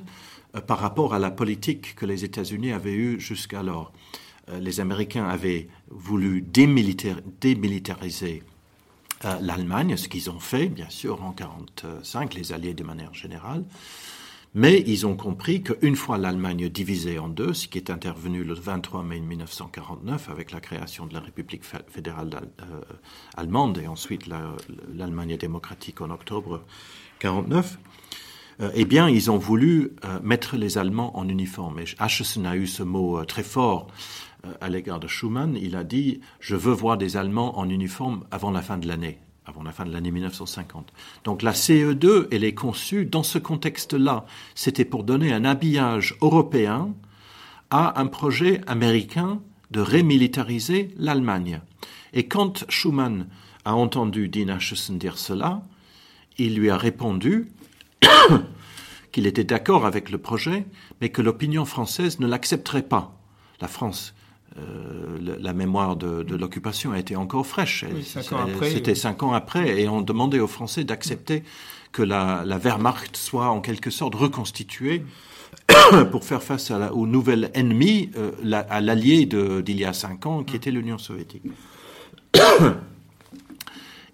euh, 0.56 0.62
par 0.62 0.78
rapport 0.80 1.16
à 1.16 1.20
la 1.20 1.32
politique 1.32 1.96
que 1.96 2.06
les 2.06 2.24
États-Unis 2.24 2.72
avaient 2.72 2.94
eue 2.94 3.20
jusqu'alors. 3.20 3.92
Les 4.60 4.82
Américains 4.82 5.30
avaient 5.30 5.70
voulu 5.90 6.42
démilitariser 6.42 8.44
l'Allemagne, 9.40 9.96
ce 9.96 10.10
qu'ils 10.10 10.30
ont 10.30 10.40
fait, 10.40 10.68
bien 10.68 10.90
sûr, 10.90 11.24
en 11.24 11.30
1945, 11.30 12.34
les 12.34 12.52
Alliés 12.52 12.74
de 12.74 12.84
manière 12.84 13.14
générale. 13.14 13.64
Mais 14.54 14.84
ils 14.86 15.08
ont 15.08 15.16
compris 15.16 15.64
qu'une 15.64 15.96
fois 15.96 16.18
l'Allemagne 16.18 16.68
divisée 16.68 17.20
en 17.20 17.30
deux, 17.30 17.54
ce 17.54 17.70
qui 17.70 17.78
est 17.78 17.90
intervenu 17.90 18.44
le 18.44 18.54
23 18.54 19.02
mai 19.02 19.22
1949 19.22 20.30
avec 20.30 20.52
la 20.52 20.60
création 20.60 21.06
de 21.06 21.14
la 21.14 21.22
République 21.22 21.64
fédérale 21.64 22.32
euh, 22.60 22.82
allemande 23.38 23.78
et 23.78 23.88
ensuite 23.88 24.28
l'Allemagne 24.94 25.38
démocratique 25.38 26.02
en 26.02 26.10
octobre 26.10 26.66
1949, 27.24 27.80
euh, 28.60 28.72
eh 28.76 28.84
bien, 28.84 29.08
ils 29.08 29.32
ont 29.32 29.38
voulu 29.38 29.94
euh, 30.04 30.20
mettre 30.22 30.58
les 30.58 30.78
Allemands 30.78 31.18
en 31.18 31.30
uniforme. 31.30 31.80
Et 31.80 31.86
a 31.98 32.56
eu 32.58 32.68
ce 32.68 32.84
mot 32.84 33.24
très 33.24 33.44
fort 33.44 33.88
à 34.60 34.68
l'égard 34.68 35.00
de 35.00 35.08
Schumann. 35.08 35.56
Il 35.56 35.78
a 35.78 35.86
dit 35.86 36.20
Je 36.42 36.58
veux 36.58 36.74
voir 36.74 36.98
des 36.98 37.16
Allemands 37.16 37.58
en 37.58 37.70
uniforme 37.70 38.26
avant 38.32 38.52
la 38.52 38.62
fin 38.62 38.78
de 38.78 38.88
l'année 38.88 39.20
avant 39.46 39.64
la 39.64 39.72
fin 39.72 39.86
de 39.86 39.92
l'année 39.92 40.12
1950. 40.12 40.92
Donc 41.24 41.42
la 41.42 41.54
CE2, 41.54 42.28
elle 42.32 42.44
est 42.44 42.54
conçue 42.54 43.06
dans 43.06 43.24
ce 43.24 43.38
contexte-là. 43.38 44.26
C'était 44.56 44.86
pour 44.86 45.04
donner 45.04 45.34
un 45.34 45.46
habillage 45.46 46.16
européen 46.22 46.94
à 47.70 48.00
un 48.00 48.08
projet 48.08 48.62
américain 48.68 49.42
de 49.72 49.80
rémilitariser 49.80 50.94
l'Allemagne. 50.98 51.62
Et 52.14 52.28
quand 52.28 52.70
Schuman 52.70 53.28
a 53.66 53.76
entendu 53.76 54.28
Dean 54.28 54.50
Acheson 54.50 54.96
dire 54.96 55.18
cela, 55.18 55.64
il 56.38 56.56
lui 56.56 56.70
a 56.70 56.78
répondu 56.78 57.52
qu'il 59.12 59.28
était 59.28 59.44
d'accord 59.44 59.86
avec 59.86 60.10
le 60.10 60.18
projet, 60.18 60.66
mais 61.00 61.10
que 61.10 61.22
l'opinion 61.22 61.66
française 61.66 62.20
ne 62.20 62.28
l'accepterait 62.28 62.88
pas. 62.88 63.18
La 63.60 63.68
France 63.68 64.14
euh, 64.58 65.38
la 65.40 65.54
mémoire 65.54 65.96
de, 65.96 66.36
l'occupation 66.36 66.92
a 66.92 67.00
été 67.00 67.16
encore 67.16 67.46
fraîche. 67.46 67.86
C'était 68.62 68.96
cinq 68.96 69.24
ans 69.24 69.34
après, 69.34 69.82
et 69.82 69.88
on 69.88 70.02
demandait 70.02 70.40
aux 70.40 70.48
Français 70.48 70.84
d'accepter 70.84 71.44
que 71.92 72.02
la, 72.02 72.44
Wehrmacht 72.58 73.16
soit 73.16 73.50
en 73.50 73.62
quelque 73.62 73.90
sorte 73.90 74.16
reconstituée 74.16 75.04
pour 76.12 76.26
faire 76.26 76.44
face 76.44 76.72
à 76.72 76.94
au 76.94 77.08
nouvel 77.08 77.52
ennemi, 77.54 78.12
euh, 78.18 78.32
à 78.70 78.82
l'allié 78.82 79.26
d'il 79.26 79.80
y 79.80 79.86
a 79.86 79.94
cinq 79.94 80.26
ans, 80.26 80.44
qui 80.44 80.56
était 80.56 80.72
l'Union 80.72 80.98
soviétique. 80.98 81.44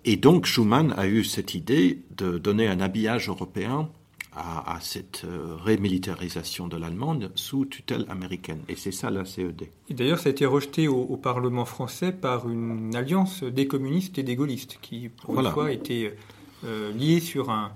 Et 0.06 0.16
donc 0.16 0.46
Schuman 0.46 0.94
a 0.98 1.08
eu 1.08 1.24
cette 1.24 1.54
idée 1.54 2.02
de 2.16 2.38
donner 2.38 2.68
un 2.68 2.80
habillage 2.80 3.28
européen 3.28 3.90
à, 4.38 4.78
cette 4.82 5.24
euh, 5.26 5.56
rémilitarisation 5.64 6.68
de 6.68 6.78
l'Allemagne 6.78 7.30
sous 7.36 7.66
tutelle 7.66 8.06
américaine. 8.10 8.62
Et 8.70 8.76
c'est 8.76 8.92
ça 8.92 9.10
la 9.10 9.26
CED. 9.26 9.68
D'ailleurs, 9.90 10.20
ça 10.20 10.30
a 10.30 10.32
été 10.32 10.46
rejeté 10.46 10.88
au, 10.88 11.18
Parlement 11.18 11.66
français 11.66 12.12
par 12.12 12.48
une 12.48 12.96
alliance 12.96 13.44
des 13.44 13.68
communistes 13.68 14.18
et 14.20 14.24
des 14.24 14.36
gaullistes, 14.36 14.78
qui, 14.82 15.10
pour 15.10 15.40
une 15.40 15.50
fois, 15.50 15.72
étaient 15.72 16.16
euh, 16.64 16.92
liés 16.94 17.20
sur 17.20 17.50
un, 17.50 17.72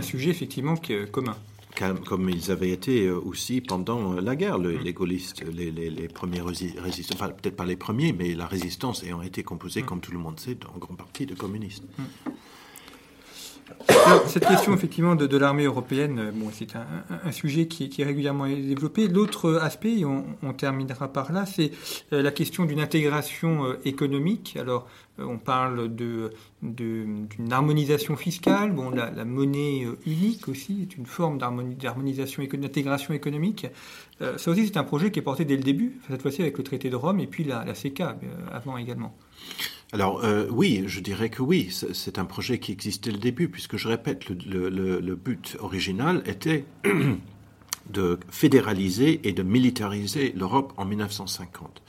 sujet 0.00 0.30
effectivement 0.30 0.74
commun. 1.12 1.36
Comme 2.06 2.28
ils 2.30 2.50
avaient 2.50 2.70
été 2.70 3.06
euh, 3.06 3.20
aussi 3.20 3.60
pendant 3.60 4.14
la 4.14 4.34
guerre, 4.34 4.58
les 4.58 4.92
gaullistes, 4.92 5.44
les, 5.52 5.70
les, 5.70 6.08
premiers 6.08 6.40
résistants, 6.40 7.14
enfin, 7.14 7.28
peut-être 7.28 7.56
pas 7.56 7.66
les 7.66 7.76
premiers, 7.76 8.12
mais 8.12 8.34
la 8.34 8.46
résistance 8.46 9.04
ayant 9.04 9.22
été 9.22 9.42
composée, 9.42 9.82
mm. 9.82 9.86
comme 9.86 10.00
tout 10.00 10.12
le 10.12 10.18
monde 10.18 10.40
sait, 10.40 10.56
en 10.74 10.78
grande 10.78 10.96
partie 10.96 11.26
de 11.26 11.34
communistes. 11.34 11.84
Cette 14.26 14.46
question 14.46 14.74
effectivement 14.74 15.14
de, 15.14 15.36
l'armée 15.36 15.64
européenne, 15.64 16.18
euh, 16.18 16.30
bon, 16.32 16.50
c'est 16.52 16.74
un, 16.76 17.32
sujet 17.32 17.66
qui, 17.66 17.90
est 17.98 18.04
régulièrement 18.04 18.46
développé. 18.46 19.08
L'autre 19.08 19.54
aspect, 19.62 19.98
et 19.98 20.04
on, 20.04 20.52
terminera 20.56 21.08
par 21.08 21.32
là, 21.32 21.46
c'est 21.46 21.70
euh, 22.12 22.22
la 22.22 22.30
question 22.30 22.64
d'une 22.64 22.80
intégration 22.80 23.66
euh, 23.66 23.80
économique. 23.84 24.56
Alors, 24.58 24.86
on 25.18 25.38
parle 25.38 25.94
de, 25.94 26.30
d'une 26.62 27.26
harmonisation 27.50 28.16
fiscale. 28.16 28.72
Bon, 28.72 28.90
la, 28.90 29.24
monnaie 29.24 29.84
unique 30.06 30.46
aussi 30.48 30.82
est 30.82 30.96
une 30.96 31.06
forme 31.06 31.38
d'harmonisation, 31.38 32.44
d'intégration 32.44 33.14
économique. 33.14 33.66
ça 34.20 34.50
aussi, 34.50 34.68
c'est 34.68 34.76
un 34.76 34.84
projet 34.84 35.10
qui 35.10 35.18
est 35.18 35.22
porté 35.22 35.44
dès 35.44 35.56
le 35.56 35.64
début, 35.64 35.98
cette 36.08 36.22
fois-ci 36.22 36.42
avec 36.42 36.56
le 36.56 36.62
traité 36.62 36.88
de 36.88 36.94
Rome 36.94 37.18
et 37.18 37.26
puis 37.26 37.42
la, 37.42 37.64
la 37.64 37.74
CECA 37.74 38.16
avant 38.52 38.78
également. 38.78 39.12
Alors 39.92 40.22
euh, 40.22 40.46
oui, 40.50 40.84
je 40.86 41.00
dirais 41.00 41.30
que 41.30 41.40
oui, 41.40 41.70
c'est 41.70 42.18
un 42.18 42.26
projet 42.26 42.58
qui 42.58 42.72
existait 42.72 43.10
le 43.10 43.18
début, 43.18 43.48
puisque 43.48 43.78
je 43.78 43.88
répète, 43.88 44.28
le, 44.28 45.14
but 45.14 45.56
original 45.60 46.22
était 46.26 46.66
de 47.90 48.18
fédéraliser 48.28 49.26
et 49.26 49.32
de 49.32 49.42
militariser 49.42 50.32
l'Europe 50.36 50.74
en 50.76 50.84
1950. 50.84 51.82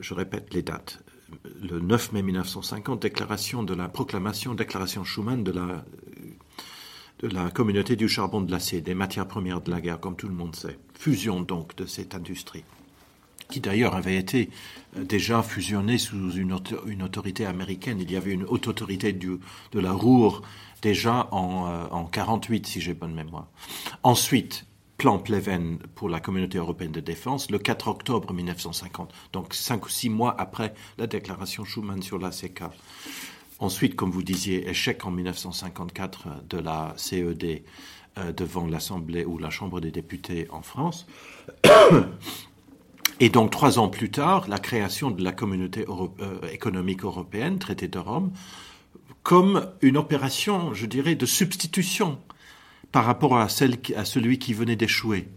Je 0.00 0.14
répète 0.14 0.54
les 0.54 0.62
dates. 0.62 1.02
Le 1.60 1.78
9 1.78 2.12
mai 2.12 2.22
1950, 2.22 3.02
déclaration 3.02 3.62
de 3.62 3.74
la 3.74 3.88
proclamation, 3.88 4.54
déclaration 4.54 5.04
Schuman 5.04 5.44
de 5.44 5.52
la, 5.52 5.84
de 7.18 7.28
la 7.28 7.50
communauté 7.50 7.96
du 7.96 8.08
charbon 8.08 8.40
de 8.40 8.50
l'acier, 8.50 8.80
des 8.80 8.94
matières 8.94 9.28
premières 9.28 9.60
de 9.60 9.70
la 9.70 9.82
guerre, 9.82 10.00
comme 10.00 10.16
tout 10.16 10.28
le 10.28 10.34
monde 10.34 10.56
sait. 10.56 10.78
Fusion 10.94 11.42
donc 11.42 11.76
de 11.76 11.84
cette 11.84 12.14
industrie 12.14 12.64
qui 13.50 13.60
d'ailleurs 13.60 13.94
avait 13.94 14.16
été 14.16 14.50
euh, 14.96 15.04
déjà 15.04 15.42
fusionné 15.42 15.98
sous 15.98 16.32
une, 16.32 16.52
autorité 17.02 17.46
américaine. 17.46 17.98
Il 18.00 18.10
y 18.10 18.16
avait 18.16 18.32
une 18.32 18.44
haute 18.44 18.68
autorité 18.68 19.12
de 19.12 19.40
la 19.74 19.92
Ruhr 19.92 20.42
déjà 20.82 21.28
en, 21.32 21.66
euh, 21.68 21.86
en 21.90 22.04
48, 22.04 22.66
si 22.66 22.80
j'ai 22.80 22.94
bonne 22.94 23.14
mémoire. 23.14 23.48
Ensuite, 24.02 24.66
plan 24.98 25.18
Pleven 25.18 25.78
pour 25.94 26.08
la 26.08 26.20
communauté 26.20 26.58
européenne 26.58 26.92
de 26.92 27.00
défense 27.00 27.50
le 27.50 27.58
4 27.58 27.88
octobre 27.88 28.32
1950, 28.34 29.12
donc 29.32 29.54
cinq 29.54 29.86
ou 29.86 29.88
six 29.88 30.10
mois 30.10 30.34
après 30.38 30.74
la 30.98 31.06
déclaration 31.06 31.64
Schuman 31.64 32.02
sur 32.02 32.18
la 32.18 32.30
CK. 32.30 32.64
Ensuite, 33.60 33.96
comme 33.96 34.10
vous 34.10 34.22
disiez, 34.22 34.68
échec 34.68 35.04
en 35.04 35.10
1954 35.10 36.46
de 36.48 36.58
la 36.58 36.94
CED 36.96 37.62
euh, 38.18 38.32
devant 38.32 38.66
l'Assemblée 38.66 39.24
ou 39.24 39.38
la 39.38 39.50
Chambre 39.50 39.80
des 39.80 39.90
députés 39.90 40.48
en 40.50 40.62
France. 40.62 41.06
Et 43.20 43.30
donc, 43.30 43.50
trois 43.50 43.78
ans 43.80 43.88
plus 43.88 44.10
tard, 44.10 44.46
la 44.48 44.58
création 44.58 45.10
de 45.10 45.24
la 45.24 45.32
communauté 45.32 45.84
euh, 45.88 46.48
économique 46.52 47.02
européenne, 47.02 47.58
traité 47.58 47.88
de 47.88 47.98
Rome, 47.98 48.30
comme 49.24 49.68
une 49.82 49.96
opération, 49.96 50.72
je 50.72 50.86
dirais, 50.86 51.16
de 51.16 51.26
substitution 51.26 52.18
par 52.92 53.04
rapport 53.04 53.36
à, 53.36 53.48
celle, 53.48 53.78
à 53.96 54.04
celui 54.04 54.38
qui 54.38 54.54
venait 54.54 54.76
d'échouer. 54.76 55.28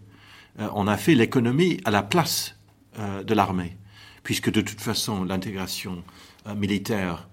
Euh, 0.60 0.68
on 0.74 0.86
a 0.86 0.96
fait 0.96 1.16
l'économie 1.16 1.80
à 1.84 1.90
la 1.90 2.04
place 2.04 2.56
euh, 3.00 3.24
de 3.24 3.34
l'armée, 3.34 3.76
puisque 4.22 4.50
de 4.50 4.60
toute 4.60 4.80
façon, 4.80 5.24
l'intégration 5.24 6.04
militaire 6.56 7.28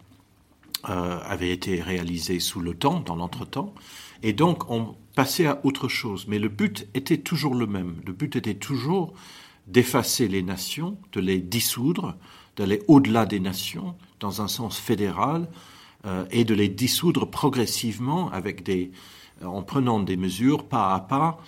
avait 0.83 1.49
été 1.49 1.81
réalisé 1.81 2.39
sous 2.39 2.61
le 2.61 2.73
temps, 2.73 3.01
dans 3.01 3.15
l'entretemps, 3.15 3.73
et 4.23 4.31
donc 4.31 4.69
on 4.69 4.95
passait 5.13 5.45
à 5.45 5.59
autre 5.65 5.89
chose. 5.89 6.25
Mais 6.27 6.39
le 6.39 6.47
but 6.47 6.87
était 6.93 7.17
toujours 7.17 7.53
le 7.53 7.67
même. 7.67 7.95
Le 8.05 8.13
but 8.13 8.37
était 8.37 8.53
toujours 8.53 9.13
d'effacer 9.69 10.27
les 10.27 10.41
nations, 10.41 10.97
de 11.13 11.21
les 11.21 11.39
dissoudre, 11.39 12.15
d'aller 12.55 12.81
au-delà 12.87 13.25
des 13.25 13.39
nations 13.39 13.95
dans 14.19 14.41
un 14.41 14.47
sens 14.47 14.77
fédéral 14.77 15.47
euh, 16.05 16.25
et 16.31 16.43
de 16.43 16.53
les 16.53 16.69
dissoudre 16.69 17.29
progressivement 17.29 18.31
avec 18.31 18.63
des, 18.63 18.91
euh, 19.41 19.45
en 19.45 19.63
prenant 19.63 19.99
des 19.99 20.17
mesures 20.17 20.65
pas 20.65 20.93
à 20.93 20.99
pas, 20.99 21.39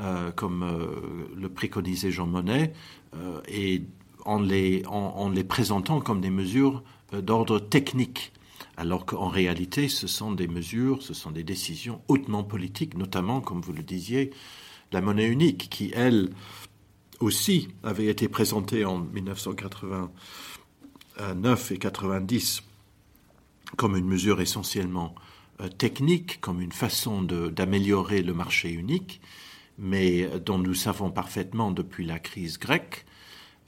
euh, 0.00 0.30
comme 0.32 0.64
le 1.36 1.48
préconisait 1.48 2.10
Jean 2.10 2.26
Monnet, 2.26 2.72
et 3.46 3.82
en 4.24 4.40
les, 4.40 4.82
en, 4.86 5.30
les 5.30 5.44
présentant 5.44 6.00
comme 6.00 6.20
des 6.20 6.30
mesures 6.30 6.82
d'ordre 7.12 7.60
technique. 7.60 8.32
Alors 8.76 9.06
qu'en 9.06 9.28
réalité, 9.28 9.88
ce 9.88 10.08
sont 10.08 10.32
des 10.32 10.48
mesures, 10.48 11.00
ce 11.00 11.14
sont 11.14 11.30
des 11.30 11.44
décisions 11.44 12.00
hautement 12.08 12.42
politiques, 12.42 12.96
notamment, 12.96 13.40
comme 13.40 13.60
vous 13.60 13.72
le 13.72 13.84
disiez, 13.84 14.32
la 14.90 15.00
monnaie 15.00 15.28
unique, 15.28 15.68
qui, 15.70 15.92
elle 15.94 16.30
aussi, 17.20 17.68
avait 17.82 18.06
été 18.06 18.28
présentée 18.28 18.84
en 18.84 18.98
1980 18.98 20.10
9 21.36 21.72
et 21.72 21.78
90 21.78 22.62
comme 23.76 23.96
une 23.96 24.06
mesure 24.06 24.40
essentiellement 24.40 25.14
euh, 25.60 25.68
technique, 25.68 26.40
comme 26.40 26.60
une 26.60 26.72
façon 26.72 27.22
d'améliorer 27.22 28.22
le 28.22 28.34
marché 28.34 28.70
unique, 28.70 29.20
mais 29.78 30.28
dont 30.44 30.58
nous 30.58 30.74
savons 30.74 31.10
parfaitement 31.10 31.70
depuis 31.70 32.04
la 32.04 32.18
crise 32.18 32.58
grecque 32.58 33.04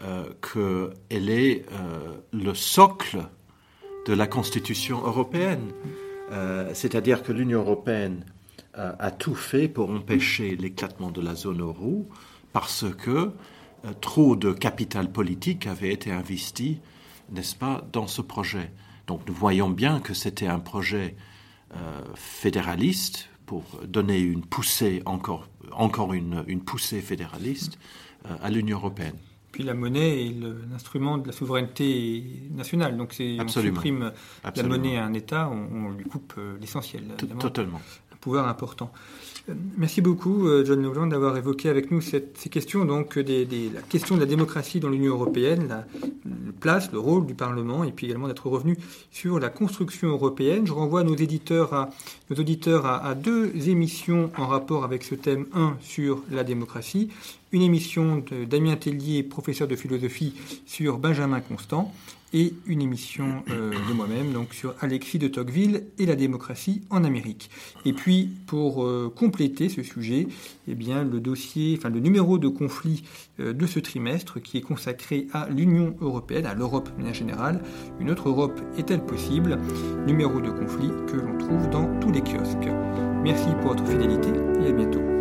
euh, 0.03 0.29
qu'elle 0.41 1.31
est 1.31 1.65
euh, 1.73 2.17
le 2.33 2.55
socle 2.55 3.29
de 4.07 4.13
la 4.13 4.27
Constitution 4.27 5.05
européenne. 5.05 5.73
C'est-à-dire 6.75 7.23
que 7.23 7.33
l'Union 7.33 7.61
européenne 7.61 8.25
a 8.75 9.11
tout 9.13 9.37
fait 9.37 9.69
pour 9.69 9.91
empêcher 9.91 10.57
l'éclatement 10.57 11.13
de 11.13 11.21
la 11.21 11.37
zone 11.37 11.61
euro 11.61 12.09
parce 12.57 12.87
que 12.97 13.33
trop 14.01 14.35
de 14.35 14.51
capital 14.51 15.13
politique 15.13 15.67
avait 15.67 15.93
été 15.93 16.11
investi 16.11 16.81
n'est-ce 17.31 17.55
pas, 17.55 17.87
dans 17.93 18.07
ce 18.07 18.23
projet. 18.23 18.73
Donc 19.07 19.21
nous 19.29 19.35
voyons 19.35 19.69
bien 19.69 20.01
que 20.01 20.15
c'était 20.15 20.47
un 20.47 20.59
projet 20.59 21.17
euh, 21.75 22.01
fédéraliste 22.15 23.29
pour 23.45 23.65
donner 23.87 24.21
une 24.21 24.41
poussée, 24.41 25.03
encore, 25.05 25.49
encore 25.71 26.15
une, 26.15 26.45
une 26.47 26.63
poussée 26.63 27.03
fédéraliste 27.03 27.79
euh, 28.25 28.35
à 28.43 28.49
l'Union 28.49 28.79
européenne. 28.79 29.19
Puis 29.53 29.63
la 29.63 29.75
monnaie 29.75 30.25
est 30.25 30.35
l'instrument 30.71 31.19
de 31.19 31.27
la 31.27 31.35
souveraineté 31.35 32.49
nationale. 32.53 32.97
Donc 32.97 33.13
c'est, 33.13 33.37
on 33.39 33.49
supprime 33.49 34.13
la 34.43 34.63
monnaie 34.63 34.97
à 34.97 35.05
un 35.05 35.13
État, 35.13 35.51
on, 35.51 35.91
lui 35.91 36.07
coupe 36.07 36.33
euh, 36.39 36.57
l'essentiel. 36.59 37.03
Totalement. 37.39 37.83
Un 38.15 38.17
pouvoir 38.17 38.49
important. 38.49 38.91
Merci 39.77 40.01
beaucoup, 40.01 40.49
euh, 40.49 40.65
John 40.65 40.83
Nogland, 40.83 41.07
d'avoir 41.07 41.37
évoqué 41.37 41.69
avec 41.69 41.93
nous 41.93 42.01
ces 42.01 42.21
questions, 42.51 42.85
donc 42.85 43.17
des, 43.17 43.47
la 43.73 43.81
question 43.81 44.17
de 44.17 44.21
la 44.21 44.27
démocratie 44.27 44.81
dans 44.81 44.89
l'Union 44.89 45.13
européenne, 45.13 45.69
la, 45.69 45.87
place, 46.59 46.91
le 46.91 46.99
rôle 46.99 47.27
du 47.27 47.35
Parlement, 47.35 47.85
et 47.85 47.93
puis 47.93 48.07
également 48.07 48.27
d'être 48.27 48.49
revenu 48.49 48.77
sur 49.13 49.39
la 49.39 49.49
construction 49.49 50.09
européenne. 50.09 50.67
Je 50.67 50.73
renvoie 50.73 51.05
nos 51.05 51.15
éditeurs 51.15 51.75
à, 51.75 51.91
nos 52.29 52.37
auditeurs 52.37 52.87
à, 52.87 53.07
à 53.07 53.15
deux 53.15 53.69
émissions 53.69 54.33
en 54.37 54.49
rapport 54.49 54.83
avec 54.83 55.05
ce 55.05 55.15
thème. 55.15 55.47
Un 55.53 55.77
sur 55.81 56.25
la 56.33 56.43
démocratie, 56.43 57.11
une 57.53 57.63
émission 57.63 58.25
de 58.29 58.45
Damien 58.47 58.75
Tellier, 58.75 59.23
professeur 59.23 59.69
de 59.69 59.77
philosophie, 59.77 60.35
sur 60.67 60.99
Benjamin 60.99 61.41
Constant, 61.41 61.93
et 62.33 62.55
une 62.67 62.83
émission 62.83 63.45
euh, 63.51 63.73
de 63.89 63.93
moi-même 63.95 64.33
donc 64.33 64.53
sur 64.53 64.75
Alexis 64.81 65.19
de 65.19 65.29
Tocqueville 65.29 65.85
et 65.99 66.07
la 66.07 66.17
démocratie 66.17 66.83
en 66.91 67.05
Amérique. 67.05 67.51
Et 67.85 67.93
puis 67.93 68.31
pour 68.47 68.85
euh, 68.85 69.13
compléter 69.15 69.69
ce 69.69 69.83
sujet, 69.83 70.29
eh 70.69 70.75
bien 70.75 71.05
le 71.05 71.21
dossier, 71.21 71.77
enfin 71.79 71.89
le 71.89 72.01
numéro 72.01 72.39
de 72.39 72.49
conflit 72.49 73.05
euh, 73.41 73.53
de 73.53 73.67
ce 73.67 73.79
trimestre 73.79 74.41
qui 74.41 74.59
est 74.59 74.63
consacré 74.63 75.29
à 75.33 75.49
l'Union 75.49 75.97
européenne, 76.01 76.47
à 76.47 76.55
l'Europe 76.55 76.89
en 77.01 77.13
général. 77.13 77.63
Une 78.01 78.11
autre 78.11 78.29
Europe 78.29 78.61
est-elle 78.79 79.05
possible? 79.05 79.59
Numéro 80.07 80.41
de 80.41 80.51
conflit 80.51 80.91
que 81.07 81.17
l'on 81.17 81.39
trouve 81.39 81.71
dans 81.71 81.99
tous 82.01 82.11
les 82.11 82.21
kiosques. 82.21 82.69
Merci 83.23 83.49
pour 83.61 83.71
votre 83.71 83.87
fidélité 83.87 84.31
et 84.61 84.69
à 84.69 84.73
bientôt. 84.73 85.16